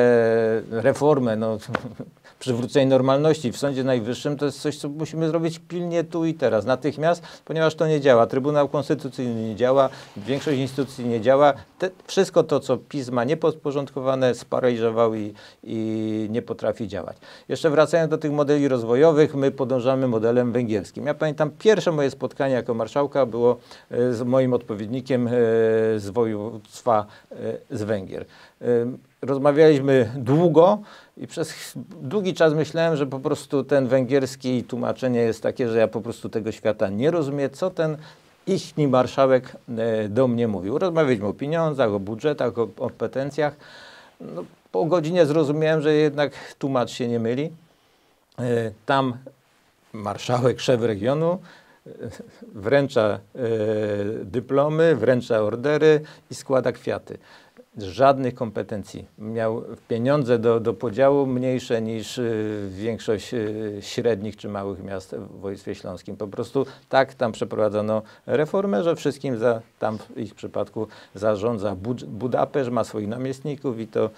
reformę, 0.70 1.36
no, 1.36 1.58
przywrócenie 2.44 2.86
normalności 2.86 3.52
w 3.52 3.56
Sądzie 3.56 3.84
Najwyższym 3.84 4.36
to 4.36 4.44
jest 4.44 4.60
coś, 4.60 4.76
co 4.76 4.88
musimy 4.88 5.28
zrobić 5.28 5.58
pilnie 5.58 6.04
tu 6.04 6.24
i 6.24 6.34
teraz, 6.34 6.64
natychmiast, 6.64 7.22
ponieważ 7.44 7.74
to 7.74 7.86
nie 7.86 8.00
działa. 8.00 8.26
Trybunał 8.26 8.68
Konstytucyjny 8.68 9.48
nie 9.48 9.56
działa, 9.56 9.88
większość 10.16 10.58
instytucji 10.58 11.06
nie 11.06 11.20
działa. 11.20 11.52
Te, 11.78 11.90
wszystko 12.06 12.42
to, 12.42 12.60
co 12.60 12.76
PiS 12.76 13.10
ma 13.10 13.24
niepodporządkowane, 13.24 14.34
sparaliżował 14.34 15.14
i, 15.14 15.34
i 15.62 16.26
nie 16.30 16.42
potrafi 16.42 16.88
działać. 16.88 17.16
Jeszcze 17.48 17.70
wracając 17.70 18.10
do 18.10 18.18
tych 18.18 18.32
modeli 18.32 18.68
rozwojowych, 18.68 19.34
my 19.34 19.50
podążamy 19.50 20.08
modelem 20.08 20.52
węgierskim. 20.52 21.06
Ja 21.06 21.14
pamiętam 21.14 21.50
pierwsze 21.58 21.92
moje 21.92 22.10
spotkanie 22.10 22.54
jako 22.54 22.74
marszałka 22.74 23.26
było 23.26 23.56
e, 23.90 24.12
z 24.12 24.22
moim 24.22 24.52
odpowiednikiem 24.52 25.26
e, 25.26 25.30
z 25.96 26.10
województwa 26.10 27.06
e, 27.32 27.36
z 27.70 27.82
Węgier. 27.82 28.24
Rozmawialiśmy 29.22 30.10
długo 30.16 30.78
i 31.16 31.26
przez 31.26 31.72
długi 32.02 32.34
czas 32.34 32.54
myślałem, 32.54 32.96
że 32.96 33.06
po 33.06 33.20
prostu 33.20 33.64
ten 33.64 33.86
węgierski 33.88 34.64
tłumaczenie 34.64 35.20
jest 35.20 35.42
takie, 35.42 35.68
że 35.68 35.78
ja 35.78 35.88
po 35.88 36.00
prostu 36.00 36.28
tego 36.28 36.52
świata 36.52 36.88
nie 36.88 37.10
rozumiem, 37.10 37.50
co 37.50 37.70
ten 37.70 37.96
ichni 38.46 38.88
marszałek 38.88 39.56
e, 39.78 40.08
do 40.08 40.28
mnie 40.28 40.48
mówił. 40.48 40.78
Rozmawialiśmy 40.78 41.26
o 41.26 41.32
pieniądzach, 41.32 41.90
o 41.90 42.00
budżetach, 42.00 42.58
o 42.58 42.66
kompetencjach. 42.66 43.56
No, 44.20 44.44
po 44.72 44.84
godzinie 44.84 45.26
zrozumiałem, 45.26 45.82
że 45.82 45.94
jednak 45.94 46.32
tłumacz 46.58 46.90
się 46.90 47.08
nie 47.08 47.20
myli. 47.20 47.50
E, 48.38 48.70
Tam 48.86 49.16
marszałek, 49.92 50.60
szef 50.60 50.82
regionu 50.82 51.38
e, 51.86 51.90
wręcza 52.54 53.20
dyplomy, 54.24 54.96
wręcza 54.96 55.40
ordery 55.40 56.00
i 56.30 56.34
składa 56.34 56.72
kwiaty. 56.72 57.18
Żadnych 57.78 58.34
kompetencji. 58.34 59.06
Miał 59.18 59.64
pieniądze 59.88 60.38
do, 60.38 60.60
do 60.60 60.74
podziału 60.74 61.26
mniejsze 61.26 61.82
niż 61.82 62.18
y, 62.18 62.68
większość 62.70 63.34
y, 63.34 63.78
średnich 63.80 64.36
czy 64.36 64.48
małych 64.48 64.84
miast 64.84 65.14
w 65.14 65.40
województwie 65.40 65.74
śląskim. 65.74 66.16
Po 66.16 66.28
prostu 66.28 66.66
tak 66.88 67.14
tam 67.14 67.32
przeprowadzono 67.32 68.02
reformę, 68.26 68.82
że 68.82 68.96
wszystkim 68.96 69.38
za, 69.38 69.60
tam 69.78 69.98
w 69.98 70.18
ich 70.18 70.34
przypadku 70.34 70.88
zarządza 71.14 71.76
Bud- 71.76 72.04
Budapeszt, 72.04 72.70
ma 72.70 72.84
swoich 72.84 73.08
namiestników 73.08 73.80
i 73.80 73.86
to 73.86 74.10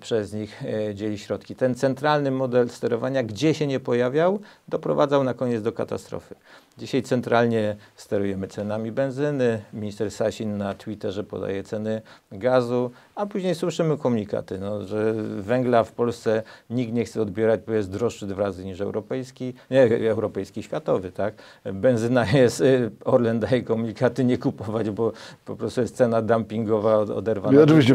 przez 0.00 0.32
nich 0.32 0.62
e, 0.64 0.94
dzieli 0.94 1.18
środki. 1.18 1.54
Ten 1.54 1.74
centralny 1.74 2.30
model 2.30 2.68
sterowania, 2.68 3.22
gdzie 3.22 3.54
się 3.54 3.66
nie 3.66 3.80
pojawiał, 3.80 4.38
doprowadzał 4.68 5.24
na 5.24 5.34
koniec 5.34 5.62
do 5.62 5.72
katastrofy. 5.72 6.34
Dzisiaj 6.78 7.02
centralnie 7.02 7.76
sterujemy 7.96 8.48
cenami 8.48 8.92
benzyny, 8.92 9.62
minister 9.72 10.10
Sasin 10.10 10.56
na 10.58 10.74
Twitterze 10.74 11.24
podaje 11.24 11.62
ceny 11.62 12.02
gazu, 12.32 12.90
a 13.14 13.26
później 13.26 13.54
słyszymy 13.54 13.96
komunikaty, 13.98 14.58
no, 14.58 14.82
że 14.84 15.14
węgla 15.38 15.84
w 15.84 15.92
Polsce 15.92 16.42
nikt 16.70 16.92
nie 16.92 17.04
chce 17.04 17.22
odbierać, 17.22 17.60
bo 17.66 17.72
jest 17.72 17.90
droższy 17.90 18.26
dwa 18.26 18.42
razy 18.42 18.64
niż 18.64 18.80
europejski, 18.80 19.54
nie, 19.70 20.10
europejski, 20.10 20.62
światowy, 20.62 21.12
tak? 21.12 21.34
Benzyna 21.72 22.26
jest, 22.26 22.60
y, 22.60 22.90
Orlen 23.04 23.40
daje 23.40 23.62
komunikaty 23.62 24.24
nie 24.24 24.38
kupować, 24.38 24.90
bo 24.90 25.12
po 25.44 25.56
prostu 25.56 25.80
jest 25.80 25.96
cena 25.96 26.22
dumpingowa 26.22 26.98
od- 26.98 27.10
oderwana. 27.10 27.60
I 27.60 27.62
oczywiście 27.62 27.94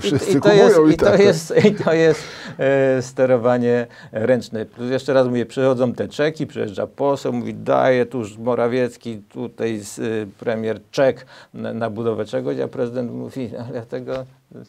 wszyscy 0.00 0.32
I, 0.32 0.36
i 0.36 0.40
to 0.40 0.52
jest, 0.52 0.74
kupują 0.76 0.88
i 0.88 0.94
i 0.94 0.96
to 1.10 1.22
jest, 1.22 1.54
i 1.64 1.74
to 1.74 1.92
jest 1.92 2.20
e, 2.58 3.02
sterowanie 3.02 3.86
ręczne. 4.12 4.66
Plus 4.66 4.90
jeszcze 4.90 5.12
raz 5.12 5.26
mówię, 5.26 5.46
przychodzą 5.46 5.92
te 5.92 6.08
czeki, 6.08 6.46
przyjeżdża 6.46 6.86
poseł, 6.86 7.32
mówi 7.32 7.54
daje 7.54 8.06
tuż 8.06 8.38
Morawiecki, 8.38 9.22
tutaj 9.28 9.78
z, 9.78 9.98
y, 9.98 10.26
premier 10.38 10.80
czek 10.90 11.26
na, 11.54 11.72
na 11.72 11.90
budowę 11.90 12.24
czegoś, 12.24 12.60
a 12.60 12.68
prezydent 12.68 13.12
mówi, 13.12 13.50
ale 13.68 13.82
tego 13.82 14.26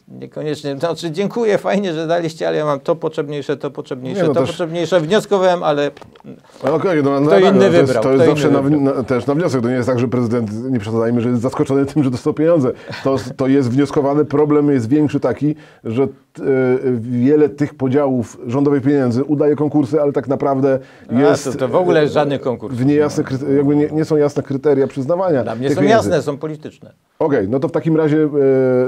niekoniecznie, 0.08 0.78
znaczy 0.78 1.10
dziękuję, 1.10 1.58
fajnie, 1.58 1.94
że 1.94 2.06
daliście, 2.06 2.48
ale 2.48 2.56
ja 2.56 2.64
mam 2.64 2.80
to 2.80 2.96
potrzebniejsze, 2.96 3.56
to 3.56 3.70
potrzebniejsze, 3.70 4.22
Nie, 4.22 4.28
no 4.28 4.34
to 4.34 4.40
też- 4.40 4.48
potrzebniejsze, 4.48 5.00
wnioskowałem, 5.00 5.62
ale 5.62 5.90
No 6.64 6.74
Okej, 6.74 7.02
no, 7.02 7.20
no, 7.20 7.26
Kto 7.26 7.40
no, 7.40 7.46
inny 7.46 7.52
no, 7.52 7.70
to 7.70 7.76
jest, 7.76 7.86
wybrał, 7.86 8.02
to 8.02 8.12
jest 8.12 8.24
zawsze 8.24 8.50
na, 8.50 8.60
na, 8.60 9.02
też 9.02 9.26
na 9.26 9.34
wniosek. 9.34 9.62
To 9.62 9.68
nie 9.68 9.74
jest 9.74 9.88
tak, 9.88 9.98
że 9.98 10.08
prezydent, 10.08 10.70
nie 10.70 10.80
przesadzajmy, 10.80 11.20
że 11.20 11.28
jest 11.28 11.42
zaskoczony 11.42 11.86
tym, 11.94 12.04
że 12.04 12.10
dostał 12.10 12.34
pieniądze. 12.34 12.72
To, 13.04 13.16
to 13.36 13.46
jest 13.46 13.70
wnioskowane. 13.70 14.24
Problem 14.24 14.70
jest 14.70 14.88
większy 14.88 15.20
taki, 15.20 15.54
że 15.84 16.08
wiele 17.00 17.48
tych 17.48 17.74
podziałów 17.74 18.38
rządowych 18.46 18.82
pieniędzy 18.82 19.24
udaje 19.24 19.56
konkursy, 19.56 20.00
ale 20.02 20.12
tak 20.12 20.28
naprawdę 20.28 20.78
a, 21.08 21.20
jest 21.20 21.44
to, 21.44 21.52
to 21.52 21.68
w 21.68 21.76
ogóle 21.76 22.08
żadnych 22.08 22.40
w 22.40 22.44
konkursów. 22.44 22.84
niejasne, 22.84 23.24
kryte- 23.24 23.56
jakby 23.56 23.76
nie, 23.76 23.86
nie 23.90 24.04
są 24.04 24.16
jasne 24.16 24.42
kryteria 24.42 24.86
przyznawania 24.86 25.42
Dla 25.42 25.54
mnie 25.54 25.68
są 25.70 25.74
pieniędzy. 25.74 25.96
jasne, 25.96 26.22
są 26.22 26.36
polityczne. 26.38 26.92
Okej, 27.18 27.48
no 27.48 27.60
to 27.60 27.68
w 27.68 27.72
takim 27.72 27.96
razie, 27.96 28.22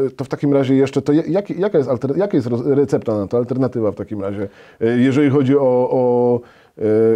e, 0.07 0.11
to 0.17 0.25
w 0.25 0.29
takim 0.29 0.53
razie 0.53 0.75
jeszcze, 0.75 1.03
to 1.03 1.13
jak, 1.13 1.51
jaka, 1.51 1.79
jest 1.79 1.91
alter, 1.91 2.17
jaka 2.17 2.37
jest 2.37 2.49
recepta 2.65 3.17
na 3.19 3.27
to, 3.27 3.37
alternatywa 3.37 3.93
w 3.93 3.95
takim 3.95 4.21
razie, 4.23 4.49
e, 4.81 4.87
jeżeli 4.99 5.31
chodzi 5.31 5.57
o, 5.57 5.61
o 5.91 6.41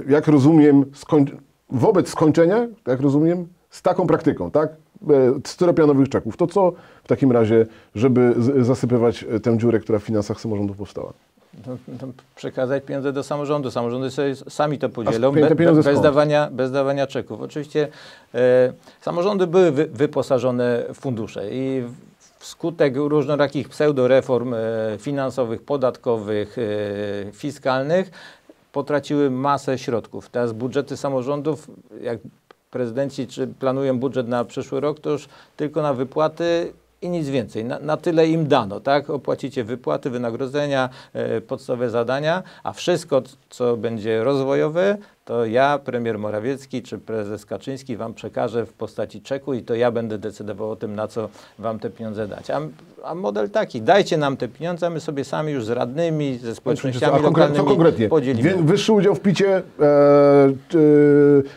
jak 0.08 0.26
rozumiem, 0.28 0.84
skoń... 0.94 1.26
wobec 1.70 2.08
skończenia, 2.08 2.66
jak 2.86 3.00
rozumiem, 3.00 3.46
z 3.70 3.82
taką 3.82 4.06
praktyką, 4.06 4.50
tak? 4.50 4.68
Styropianowych 5.44 6.08
czeków. 6.08 6.36
To 6.36 6.46
co 6.46 6.72
w 7.04 7.08
takim 7.08 7.32
razie, 7.32 7.66
żeby 7.94 8.34
zasypywać 8.60 9.24
tę 9.42 9.58
dziurę, 9.58 9.80
która 9.80 9.98
w 9.98 10.02
finansach 10.02 10.40
samorządów 10.40 10.76
powstała? 10.76 11.12
No, 11.66 11.76
no, 11.88 12.08
przekazać 12.36 12.84
pieniądze 12.84 13.12
do 13.12 13.22
samorządu. 13.22 13.70
Samorządy 13.70 14.10
sobie 14.10 14.36
sami 14.36 14.78
to 14.78 14.88
podzielą 14.88 15.32
be, 15.32 15.54
be, 15.54 15.82
bez, 15.82 16.00
dawania, 16.00 16.48
bez 16.52 16.72
dawania 16.72 17.06
czeków. 17.06 17.40
Oczywiście 17.40 17.88
e, 18.34 18.72
samorządy 19.00 19.46
były 19.46 19.72
wy, 19.72 19.86
wyposażone 19.86 20.84
w 20.94 21.00
fundusze 21.00 21.50
i 21.50 21.82
wskutek 22.38 22.96
różnorakich 22.96 23.68
pseudoreform 23.68 24.54
e, 24.54 24.58
finansowych, 24.98 25.62
podatkowych, 25.62 26.56
e, 26.58 27.32
fiskalnych 27.32 28.10
potraciły 28.72 29.30
masę 29.30 29.78
środków. 29.78 30.28
Teraz 30.28 30.52
budżety 30.52 30.96
samorządów, 30.96 31.70
jak 32.00 32.18
prezydenci 32.74 33.26
czy 33.26 33.46
planują 33.46 33.98
budżet 33.98 34.28
na 34.28 34.44
przyszły 34.44 34.80
rok, 34.80 35.00
to 35.00 35.10
już 35.10 35.28
tylko 35.56 35.82
na 35.82 35.94
wypłaty 35.94 36.72
i 37.04 37.10
nic 37.10 37.28
więcej. 37.28 37.64
Na, 37.64 37.78
na, 37.78 37.96
tyle 37.96 38.28
im 38.28 38.48
dano, 38.48 38.80
tak? 38.80 39.10
Opłacicie 39.10 39.64
wypłaty, 39.64 40.10
wynagrodzenia, 40.10 40.88
e, 41.12 41.40
podstawowe 41.40 41.90
zadania, 41.90 42.42
a 42.62 42.72
wszystko, 42.72 43.22
co 43.50 43.76
będzie 43.76 44.24
rozwojowe, 44.24 44.96
to 45.24 45.46
ja, 45.46 45.78
premier 45.78 46.18
Morawiecki 46.18 46.82
czy 46.82 46.98
prezes 46.98 47.46
Kaczyński 47.46 47.96
wam 47.96 48.14
przekażę 48.14 48.66
w 48.66 48.72
postaci 48.72 49.22
czeku 49.22 49.54
i 49.54 49.62
to 49.62 49.74
ja 49.74 49.90
będę 49.90 50.18
decydował 50.18 50.70
o 50.70 50.76
tym, 50.76 50.94
na 50.94 51.08
co 51.08 51.28
wam 51.58 51.78
te 51.78 51.90
pieniądze 51.90 52.28
dać. 52.28 52.50
A, 52.50 52.60
a 53.04 53.14
model 53.14 53.50
taki, 53.50 53.82
dajcie 53.82 54.16
nam 54.16 54.36
te 54.36 54.48
pieniądze, 54.48 54.90
my 54.90 55.00
sobie 55.00 55.24
sami 55.24 55.52
już 55.52 55.64
z 55.64 55.70
radnymi, 55.70 56.38
ze 56.38 56.54
społecznościami 56.54 57.22
lokalnymi 57.22 57.58
co 57.58 57.64
konkretnie? 57.64 58.08
podzielimy. 58.08 58.62
Wyższy 58.62 58.92
udział 58.92 59.14
w 59.14 59.20
picie, 59.20 59.56
e, 59.56 59.62
e, 59.62 60.52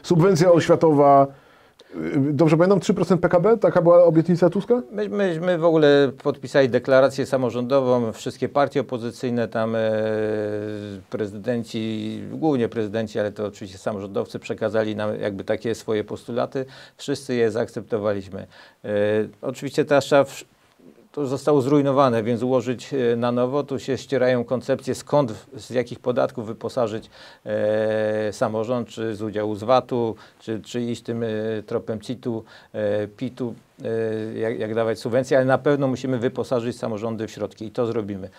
subwencja 0.03 0.51
oświatowa, 0.51 1.27
Dobrze 2.31 2.57
pamiętam, 2.57 2.79
3% 2.79 3.17
PKB? 3.17 3.57
Taka 3.57 3.81
była 3.81 4.03
obietnica 4.03 4.49
Tuska? 4.49 4.81
My, 4.91 5.09
my, 5.09 5.39
my 5.39 5.57
w 5.57 5.65
ogóle 5.65 6.11
podpisali 6.23 6.69
deklarację 6.69 7.25
samorządową, 7.25 8.11
wszystkie 8.11 8.49
partie 8.49 8.81
opozycyjne, 8.81 9.47
tam 9.47 9.75
e, 9.75 9.79
prezydenci, 11.09 12.21
głównie 12.31 12.69
prezydenci, 12.69 13.19
ale 13.19 13.31
to 13.31 13.45
oczywiście 13.45 13.77
samorządowcy 13.77 14.39
przekazali 14.39 14.95
nam 14.95 15.19
jakby 15.21 15.43
takie 15.43 15.75
swoje 15.75 16.03
postulaty. 16.03 16.65
Wszyscy 16.97 17.35
je 17.35 17.51
zaakceptowaliśmy. 17.51 18.47
E, 18.85 18.89
oczywiście 19.41 19.85
teraz 19.85 20.05
trzeba 20.05 20.25
to 21.17 21.27
zostało 21.27 21.61
zrujnowane, 21.61 22.23
więc 22.23 22.43
ułożyć 22.43 22.93
e, 22.93 23.15
na 23.15 23.31
nowo. 23.31 23.63
Tu 23.63 23.79
się 23.79 23.97
ścierają 23.97 24.43
koncepcje, 24.43 24.95
skąd, 24.95 25.47
z 25.55 25.69
jakich 25.69 25.99
podatków 25.99 26.47
wyposażyć 26.47 27.09
e, 27.45 28.33
samorząd, 28.33 28.87
czy 28.87 29.15
z 29.15 29.21
udziału 29.21 29.55
z 29.55 29.63
VAT-u, 29.63 30.15
czy, 30.39 30.61
czy 30.61 30.81
iść 30.81 31.01
tym 31.01 31.23
e, 31.23 31.27
tropem 31.65 32.01
CIT-u, 32.01 32.43
e, 32.73 33.07
PIT-u, 33.07 33.53
e, 33.83 34.39
jak, 34.39 34.59
jak 34.59 34.75
dawać 34.75 34.99
subwencje, 34.99 35.37
ale 35.37 35.45
na 35.45 35.57
pewno 35.57 35.87
musimy 35.87 36.17
wyposażyć 36.17 36.77
samorządy 36.77 37.27
w 37.27 37.31
środki 37.31 37.65
i 37.65 37.71
to 37.71 37.85
zrobimy 37.85 38.29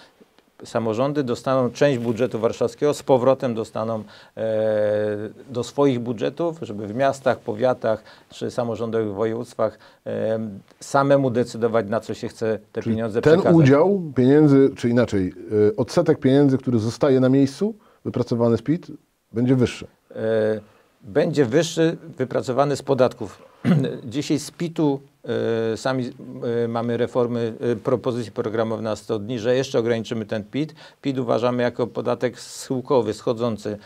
samorządy 0.65 1.25
dostaną 1.25 1.71
część 1.71 1.99
budżetu 1.99 2.39
warszawskiego, 2.39 2.95
z 2.95 3.03
powrotem 3.03 3.55
dostaną 3.55 4.05
e, 4.37 4.43
do 5.51 5.65
swoich 5.65 6.01
budżetów, 6.01 6.59
żeby 6.63 6.87
w 6.87 6.95
miastach, 6.95 7.39
powiatach 7.39 8.03
czy 8.31 8.51
samorządowych 8.51 9.15
województwach 9.15 9.79
e, 10.07 10.39
samemu 10.81 11.31
decydować, 11.31 11.87
na 11.89 12.01
co 12.01 12.15
się 12.15 12.29
chce 12.29 12.59
te 12.73 12.83
Czyli 12.83 12.97
pieniądze 12.97 13.21
ten 13.23 13.33
przekazać. 13.33 13.53
Ten 13.53 13.63
udział 13.63 14.03
pieniędzy, 14.15 14.71
czy 14.77 14.89
inaczej, 14.89 15.35
e, 15.69 15.77
odsetek 15.77 16.19
pieniędzy, 16.19 16.59
który 16.59 16.79
zostaje 16.79 17.21
na 17.21 17.29
miejscu, 17.29 17.75
wypracowany 18.05 18.57
z 18.57 18.63
PIT, 18.63 18.87
będzie 19.33 19.57
wyższy. 19.57 19.87
Będzie 21.03 21.45
wyższy, 21.45 21.97
wypracowany 22.19 22.77
z 22.77 22.83
podatków. 22.83 23.43
Dzisiaj 24.05 24.39
z 24.39 24.51
PIT-u 24.51 25.01
sami 25.77 26.11
e, 26.65 26.69
mamy 26.69 26.97
reformy, 26.97 27.55
e, 27.61 27.77
propozycje 27.77 28.33
programowe 28.33 28.83
na 28.83 28.97
100 28.97 29.19
dni, 29.19 29.39
że 29.39 29.57
jeszcze 29.57 29.79
ograniczymy 29.79 30.27
ten 30.27 30.45
PIT. 30.45 30.75
PIT 31.03 31.19
uważamy 31.19 31.63
jako 31.63 31.87
podatek 31.87 32.41
schyłkowy, 32.41 33.15
schodzący, 33.15 33.79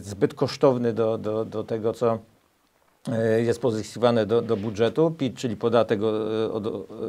zbyt 0.00 0.34
kosztowny 0.34 0.92
do, 0.92 1.18
do, 1.18 1.44
do 1.44 1.64
tego, 1.64 1.92
co 1.92 2.18
E, 2.22 2.31
jest 3.38 3.60
pozyskiwane 3.60 4.26
do, 4.26 4.42
do 4.42 4.56
budżetu, 4.56 5.10
PIT, 5.10 5.36
czyli 5.36 5.56
podatek 5.56 6.00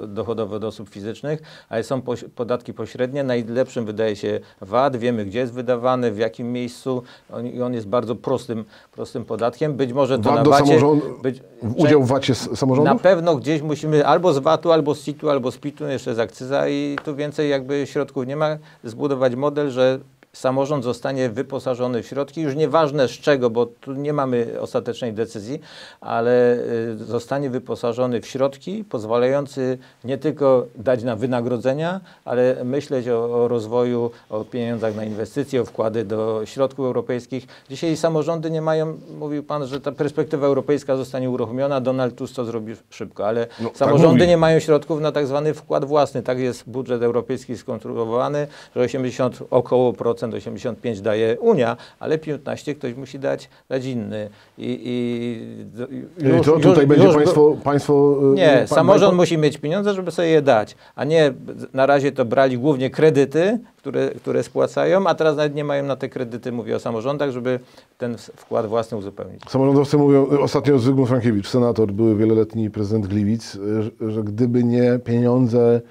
dochodowy 0.08 0.56
od 0.56 0.64
osób 0.64 0.90
fizycznych, 0.90 1.42
ale 1.70 1.84
są 1.84 2.02
podatki 2.36 2.74
pośrednie. 2.74 3.24
Najlepszym 3.24 3.86
wydaje 3.86 4.16
się 4.16 4.40
VAT, 4.62 4.98
wiemy 4.98 5.26
gdzie 5.26 5.40
jest 5.40 5.54
wydawany, 5.54 6.12
w 6.12 6.18
jakim 6.18 6.52
miejscu 6.52 7.04
on, 7.34 7.48
i 7.48 7.62
on 7.62 7.74
jest 7.74 7.88
bardzo 7.88 8.16
prostym, 8.16 8.66
prostym 8.92 9.26
podatkiem. 9.26 9.74
Być 9.74 9.94
może 9.94 10.20
to 10.20 10.30
VAT 10.32 10.46
na 10.46 10.52
VAT-cie... 10.52 10.80
Być, 11.24 11.42
udział 11.76 12.04
w 12.04 12.08
VAT-cie 12.08 12.36
samorządów? 12.36 12.94
Na 12.94 13.00
pewno 13.00 13.36
gdzieś 13.36 13.62
musimy 13.62 14.06
albo 14.06 14.34
z 14.34 14.38
VAT-u, 14.38 14.72
albo 14.72 14.96
z 14.96 15.04
CIT-u, 15.04 15.30
albo 15.30 15.52
z 15.52 15.58
PIT-u, 15.58 15.86
jeszcze 15.86 16.16
z 16.16 16.20
akcyza 16.20 16.70
i 16.70 16.98
tu 17.06 17.16
więcej 17.16 17.50
jakby 17.50 17.88
środków 17.88 18.28
nie 18.28 18.36
ma. 18.36 18.58
Zbudować 18.84 19.36
model, 19.36 19.70
że 19.70 20.00
samorząd 20.34 20.84
zostanie 20.84 21.30
wyposażony 21.30 22.04
w 22.04 22.08
środki, 22.08 22.42
już 22.42 22.56
nieważne 22.56 23.08
z 23.08 23.12
czego, 23.12 23.50
bo 23.50 23.66
tu 23.66 23.94
nie 23.94 24.14
mamy 24.14 24.48
ostatecznej 24.60 25.14
decyzji, 25.14 25.60
ale 26.02 26.58
y, 27.02 27.06
zostanie 27.06 27.50
wyposażony 27.50 28.22
w 28.22 28.28
środki 28.28 28.84
pozwalający 28.84 29.78
nie 30.04 30.18
tylko 30.18 30.66
dać 30.76 31.04
na 31.04 31.16
wynagrodzenia, 31.16 32.02
ale 32.26 32.64
myśleć 32.64 33.08
o, 33.08 33.44
o 33.44 33.48
rozwoju, 33.48 34.12
o 34.30 34.44
pieniądzach 34.44 34.96
na 34.96 35.04
inwestycje, 35.04 35.62
o 35.62 35.66
wkłady 35.66 36.06
do 36.06 36.42
środków 36.46 36.86
europejskich. 36.86 37.48
Dzisiaj 37.70 37.98
samorządy 37.98 38.52
nie 38.52 38.62
mają, 38.62 38.98
mówił 39.20 39.44
Pan, 39.44 39.68
że 39.68 39.82
ta 39.82 39.92
perspektywa 39.92 40.48
europejska 40.48 40.98
zostanie 40.98 41.30
uruchomiona, 41.30 41.82
Donald 41.82 42.16
Tusk 42.16 42.36
to 42.36 42.46
zrobi 42.46 42.74
szybko, 42.90 43.28
ale 43.28 43.48
no, 43.60 43.70
tak 43.70 43.78
samorządy 43.78 44.20
tak 44.20 44.28
nie 44.28 44.38
mają 44.38 44.60
środków 44.60 45.02
na 45.02 45.12
tak 45.12 45.28
zwany 45.28 45.54
wkład 45.54 45.86
własny. 45.86 46.24
Tak 46.24 46.40
jest 46.40 46.70
budżet 46.70 47.04
europejski 47.04 47.58
skonstruowany, 47.58 48.48
że 48.76 48.82
80 48.82 49.40
około 49.52 49.94
procent 49.94 50.23
85 50.32 51.02
daje 51.02 51.40
Unia, 51.40 51.78
ale 52.00 52.18
15 52.18 52.76
ktoś 52.76 52.96
musi 52.96 53.20
dać, 53.20 53.50
dać 53.70 53.86
inny. 53.86 54.30
I, 54.58 54.80
i 54.84 56.28
już, 56.28 56.46
to 56.46 56.52
tutaj 56.52 56.76
już, 56.76 56.86
będzie 56.86 57.06
już, 57.06 57.16
państwo, 57.16 57.58
państwo... 57.64 58.20
Y, 58.34 58.36
nie, 58.36 58.56
pan, 58.58 58.68
samorząd 58.68 59.10
pan... 59.10 59.16
musi 59.16 59.38
mieć 59.38 59.58
pieniądze, 59.58 59.94
żeby 59.94 60.12
sobie 60.12 60.28
je 60.28 60.42
dać, 60.42 60.76
a 60.96 61.04
nie 61.04 61.34
na 61.74 61.86
razie 61.86 62.12
to 62.12 62.26
brali 62.26 62.58
głównie 62.58 62.90
kredyty, 62.90 63.60
które, 63.78 64.10
które 64.10 64.44
spłacają, 64.44 65.08
a 65.08 65.16
teraz 65.16 65.38
nawet 65.38 65.56
nie 65.56 65.64
mają 65.64 65.84
na 65.84 65.96
te 65.96 66.10
kredyty, 66.10 66.52
mówię 66.52 66.76
o 66.76 66.80
samorządach, 66.80 67.32
żeby 67.32 67.60
ten 67.98 68.18
wkład 68.18 68.66
własny 68.66 68.98
uzupełnić. 68.98 69.42
Samorządowcy 69.50 69.98
mówią, 69.98 70.28
ostatnio 70.28 70.80
Zygmunt 70.80 71.10
Frankiewicz, 71.10 71.48
senator, 71.48 71.92
były 71.92 72.16
wieloletni 72.16 72.70
prezydent 72.70 73.08
Gliwic, 73.08 73.58
że, 73.80 74.12
że 74.12 74.24
gdyby 74.24 74.64
nie 74.64 75.00
pieniądze 75.04 75.82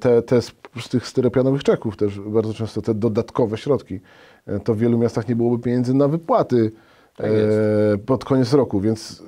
te, 0.00 0.22
te 0.22 0.42
z, 0.42 0.52
z 0.80 0.88
tych 0.88 1.06
styropianowych 1.06 1.64
czeków 1.64 1.96
też 1.96 2.20
bardzo 2.20 2.54
często 2.54 2.82
te 2.82 2.94
dodatkowe 2.94 3.56
środki, 3.56 4.00
e, 4.46 4.60
to 4.60 4.74
w 4.74 4.78
wielu 4.78 4.98
miastach 4.98 5.28
nie 5.28 5.36
byłoby 5.36 5.62
pieniędzy 5.62 5.94
na 5.94 6.08
wypłaty 6.08 6.72
tak 7.16 7.26
e, 7.26 7.98
pod 7.98 8.24
koniec 8.24 8.52
roku, 8.52 8.80
więc 8.80 9.22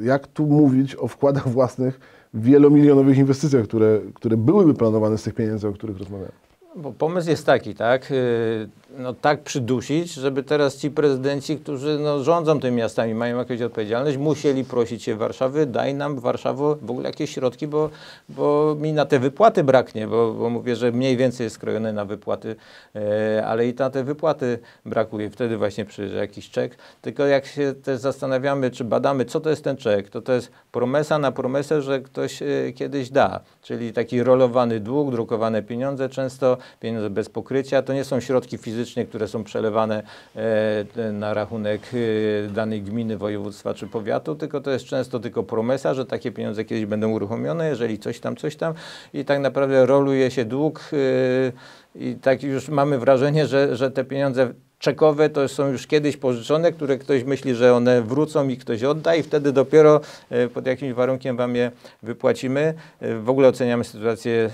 jak 0.00 0.26
tu 0.26 0.46
mówić 0.46 0.96
o 0.96 1.08
wkładach 1.08 1.48
własnych 1.48 2.00
w 2.34 2.42
wielomilionowych 2.42 3.18
inwestycjach, 3.18 3.64
które, 3.64 4.00
które 4.14 4.36
byłyby 4.36 4.74
planowane 4.74 5.18
z 5.18 5.22
tych 5.22 5.34
pieniędzy, 5.34 5.68
o 5.68 5.72
których 5.72 5.98
rozmawiamy? 5.98 6.32
Bo 6.76 6.92
pomysł 6.92 7.30
jest 7.30 7.46
taki, 7.46 7.74
tak? 7.74 8.10
Y, 8.10 8.68
no, 8.98 9.14
tak 9.14 9.42
przydusić, 9.42 10.12
żeby 10.12 10.42
teraz 10.42 10.76
ci 10.76 10.90
prezydenci, 10.90 11.58
którzy 11.58 11.98
no, 11.98 12.24
rządzą 12.24 12.60
tymi 12.60 12.76
miastami, 12.76 13.14
mają 13.14 13.38
jakąś 13.38 13.62
odpowiedzialność, 13.62 14.16
musieli 14.16 14.64
prosić 14.64 15.02
się 15.02 15.16
Warszawy, 15.16 15.66
daj 15.66 15.94
nam 15.94 16.20
Warszawo 16.20 16.76
w 16.82 16.90
ogóle 16.90 17.08
jakieś 17.08 17.34
środki, 17.34 17.66
bo, 17.66 17.90
bo 18.28 18.76
mi 18.80 18.92
na 18.92 19.06
te 19.06 19.18
wypłaty 19.18 19.64
braknie, 19.64 20.06
bo, 20.06 20.32
bo 20.32 20.50
mówię, 20.50 20.76
że 20.76 20.92
mniej 20.92 21.16
więcej 21.16 21.44
jest 21.44 21.56
skrojone 21.56 21.92
na 21.92 22.04
wypłaty, 22.04 22.56
e, 22.94 23.46
ale 23.46 23.68
i 23.68 23.74
na 23.74 23.90
te 23.90 24.04
wypłaty 24.04 24.58
brakuje. 24.86 25.30
Wtedy 25.30 25.56
właśnie 25.56 25.84
przyjeżdża 25.84 26.18
jakiś 26.18 26.50
czek. 26.50 26.78
Tylko 27.02 27.26
jak 27.26 27.46
się 27.46 27.74
też 27.82 28.00
zastanawiamy, 28.00 28.70
czy 28.70 28.84
badamy, 28.84 29.24
co 29.24 29.40
to 29.40 29.50
jest 29.50 29.64
ten 29.64 29.76
czek, 29.76 30.08
to 30.08 30.22
to 30.22 30.32
jest 30.32 30.50
promesa 30.72 31.18
na 31.18 31.32
promesę, 31.32 31.82
że 31.82 32.00
ktoś 32.00 32.42
e, 32.42 32.46
kiedyś 32.74 33.10
da, 33.10 33.40
czyli 33.62 33.92
taki 33.92 34.22
rolowany 34.22 34.80
dług, 34.80 35.10
drukowane 35.10 35.62
pieniądze, 35.62 36.08
często 36.08 36.59
pieniądze 36.80 37.10
bez 37.10 37.28
pokrycia, 37.28 37.82
to 37.82 37.92
nie 37.92 38.04
są 38.04 38.20
środki 38.20 38.58
fizyczne, 38.58 39.04
które 39.04 39.28
są 39.28 39.44
przelewane 39.44 40.02
e, 40.36 41.12
na 41.12 41.34
rachunek 41.34 41.82
e, 41.94 42.48
danej 42.48 42.82
gminy, 42.82 43.16
województwa 43.16 43.74
czy 43.74 43.86
powiatu, 43.86 44.34
tylko 44.34 44.60
to 44.60 44.70
jest 44.70 44.84
często 44.84 45.20
tylko 45.20 45.42
promesa, 45.42 45.94
że 45.94 46.06
takie 46.06 46.32
pieniądze 46.32 46.64
kiedyś 46.64 46.86
będą 46.86 47.10
uruchomione, 47.10 47.68
jeżeli 47.68 47.98
coś 47.98 48.20
tam, 48.20 48.36
coś 48.36 48.56
tam. 48.56 48.74
I 49.14 49.24
tak 49.24 49.40
naprawdę 49.40 49.86
roluje 49.86 50.30
się 50.30 50.44
dług 50.44 50.90
e, 50.92 51.52
i 51.94 52.14
tak 52.14 52.42
już 52.42 52.68
mamy 52.68 52.98
wrażenie, 52.98 53.46
że, 53.46 53.76
że 53.76 53.90
te 53.90 54.04
pieniądze 54.04 54.52
czekowe 54.80 55.30
to 55.30 55.48
są 55.48 55.68
już 55.68 55.86
kiedyś 55.86 56.16
pożyczone, 56.16 56.72
które 56.72 56.98
ktoś 56.98 57.24
myśli, 57.24 57.54
że 57.54 57.74
one 57.74 58.02
wrócą 58.02 58.48
i 58.48 58.56
ktoś 58.56 58.82
odda 58.82 59.14
i 59.14 59.22
wtedy 59.22 59.52
dopiero 59.52 60.00
e, 60.30 60.48
pod 60.48 60.66
jakimś 60.66 60.92
warunkiem 60.92 61.36
wam 61.36 61.56
je 61.56 61.70
wypłacimy. 62.02 62.74
E, 63.00 63.18
W 63.18 63.30
ogóle 63.30 63.48
oceniamy 63.48 63.84
sytuację 63.84 64.50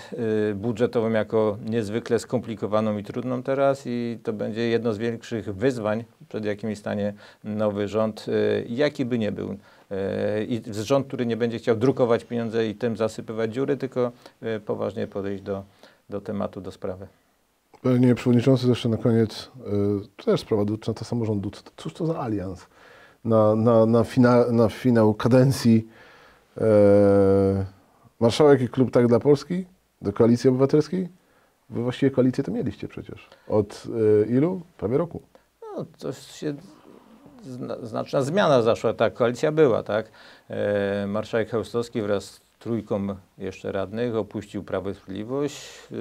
e, 0.50 0.54
budżetową 0.54 1.10
jako 1.10 1.58
niezwykle 1.66 2.18
skomplikowaną 2.18 2.98
i 2.98 3.04
trudną 3.04 3.42
teraz 3.42 3.82
i 3.86 4.18
to 4.22 4.32
będzie 4.32 4.68
jedno 4.68 4.92
z 4.92 4.98
większych 4.98 5.54
wyzwań, 5.54 6.04
przed 6.28 6.44
jakimi 6.44 6.76
stanie 6.76 7.14
nowy 7.44 7.88
rząd, 7.88 8.26
jaki 8.68 9.04
by 9.04 9.18
nie 9.18 9.32
był. 9.32 9.56
I 10.48 10.62
rząd, 10.82 11.06
który 11.06 11.26
nie 11.26 11.36
będzie 11.36 11.58
chciał 11.58 11.76
drukować 11.76 12.24
pieniądze 12.24 12.68
i 12.68 12.74
tym 12.74 12.96
zasypywać 12.96 13.54
dziury, 13.54 13.76
tylko 13.76 14.12
poważnie 14.66 15.06
podejść 15.06 15.42
do, 15.42 15.62
do 16.10 16.20
tematu, 16.20 16.60
do 16.60 16.72
sprawy. 16.72 17.06
Panie 17.86 18.14
Przewodniczący, 18.14 18.68
jeszcze 18.68 18.88
na 18.88 18.96
koniec, 18.96 19.50
to 20.16 20.24
też 20.24 20.40
sprawa 20.40 20.64
dotycząca 20.64 21.04
samorządu. 21.04 21.50
Cóż 21.76 21.94
to 21.94 22.06
za 22.06 22.20
alians 22.20 22.66
na, 23.24 23.54
na, 23.54 23.86
na, 23.86 24.04
fina, 24.04 24.44
na 24.50 24.68
finał 24.68 25.14
kadencji 25.14 25.88
e, 26.60 27.66
marszałek 28.20 28.60
i 28.60 28.68
klub 28.68 28.90
Tak 28.90 29.06
dla 29.06 29.20
Polski 29.20 29.66
do 30.02 30.12
Koalicji 30.12 30.50
Obywatelskiej? 30.50 31.08
Wy 31.70 31.82
właściwie 31.82 32.10
koalicję 32.10 32.44
to 32.44 32.52
mieliście 32.52 32.88
przecież. 32.88 33.28
Od 33.48 33.86
ilu? 34.28 34.60
Prawie 34.78 34.98
roku. 34.98 35.22
No, 35.62 35.84
to 35.98 36.12
się 36.12 36.54
zna, 37.42 37.76
znaczna 37.82 38.22
zmiana 38.22 38.62
zaszła, 38.62 38.94
tak, 38.94 39.14
koalicja 39.14 39.52
była, 39.52 39.82
tak. 39.82 40.10
E, 40.48 41.06
marszałek 41.06 41.50
Chełstowski 41.50 42.02
wraz 42.02 42.24
z 42.24 42.40
trójką 42.58 43.16
jeszcze 43.38 43.72
radnych 43.72 44.16
opuścił 44.16 44.64
Prawo 44.64 44.90
i 44.90 44.94
Sprawiedliwość. 44.94 45.68
E, 45.92 45.96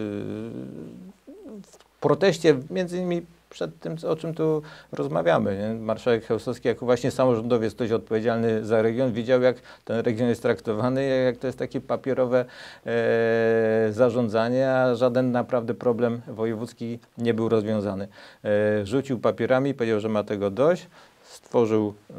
w 1.63 1.99
proteście 1.99 2.55
między 2.69 2.97
innymi 2.97 3.25
przed 3.55 3.79
tym, 3.79 3.95
o 4.07 4.15
czym 4.15 4.33
tu 4.33 4.61
rozmawiamy. 4.91 5.57
Nie? 5.57 5.79
Marszałek 5.79 6.25
Chełstowski 6.25 6.67
jako 6.67 6.85
właśnie 6.85 7.11
samorządowiec, 7.11 7.73
ktoś 7.73 7.91
odpowiedzialny 7.91 8.65
za 8.65 8.81
region, 8.81 9.13
widział 9.13 9.41
jak 9.41 9.57
ten 9.85 9.99
region 9.99 10.29
jest 10.29 10.41
traktowany, 10.41 11.05
jak 11.05 11.37
to 11.37 11.47
jest 11.47 11.59
takie 11.59 11.81
papierowe 11.81 12.45
e, 12.85 13.87
zarządzanie, 13.91 14.71
a 14.71 14.95
żaden 14.95 15.31
naprawdę 15.31 15.73
problem 15.73 16.21
wojewódzki 16.27 16.99
nie 17.17 17.33
był 17.33 17.49
rozwiązany. 17.49 18.07
E, 18.43 18.85
rzucił 18.85 19.19
papierami, 19.19 19.73
powiedział, 19.73 19.99
że 19.99 20.09
ma 20.09 20.23
tego 20.23 20.51
dość, 20.51 20.87
stworzył 21.23 21.93
e, 22.09 22.13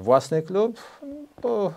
własny 0.00 0.42
klub, 0.42 0.78
po 1.42 1.72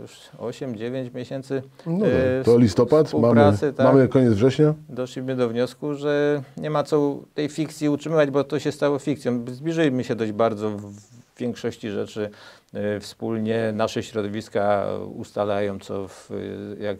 już 0.00 0.30
8-9 0.38 1.14
miesięcy 1.14 1.62
No 1.86 2.06
e, 2.06 2.44
to 2.44 2.58
listopad, 2.58 3.14
mamy, 3.14 3.58
tak 3.76 3.86
mamy 3.86 4.08
koniec 4.08 4.32
września. 4.32 4.74
doszliśmy 4.88 5.36
do 5.36 5.48
wniosku, 5.48 5.94
że 5.94 6.42
nie 6.56 6.70
ma 6.70 6.82
co 6.82 7.18
tej 7.34 7.48
fikcji 7.48 7.88
utrzymywać, 7.88 8.30
bo 8.30 8.44
to 8.44 8.58
się 8.58 8.72
stało 8.72 8.98
fikcją. 8.98 9.44
Zbliżyliśmy 9.48 10.04
się 10.04 10.14
dość 10.14 10.32
bardzo 10.32 10.70
w 10.70 10.92
większości 11.38 11.90
rzeczy 11.90 12.30
e, 12.74 13.00
wspólnie. 13.00 13.72
Nasze 13.74 14.02
środowiska 14.02 14.86
ustalają, 15.14 15.78
co 15.78 16.08
w, 16.08 16.30
jak 16.80 16.98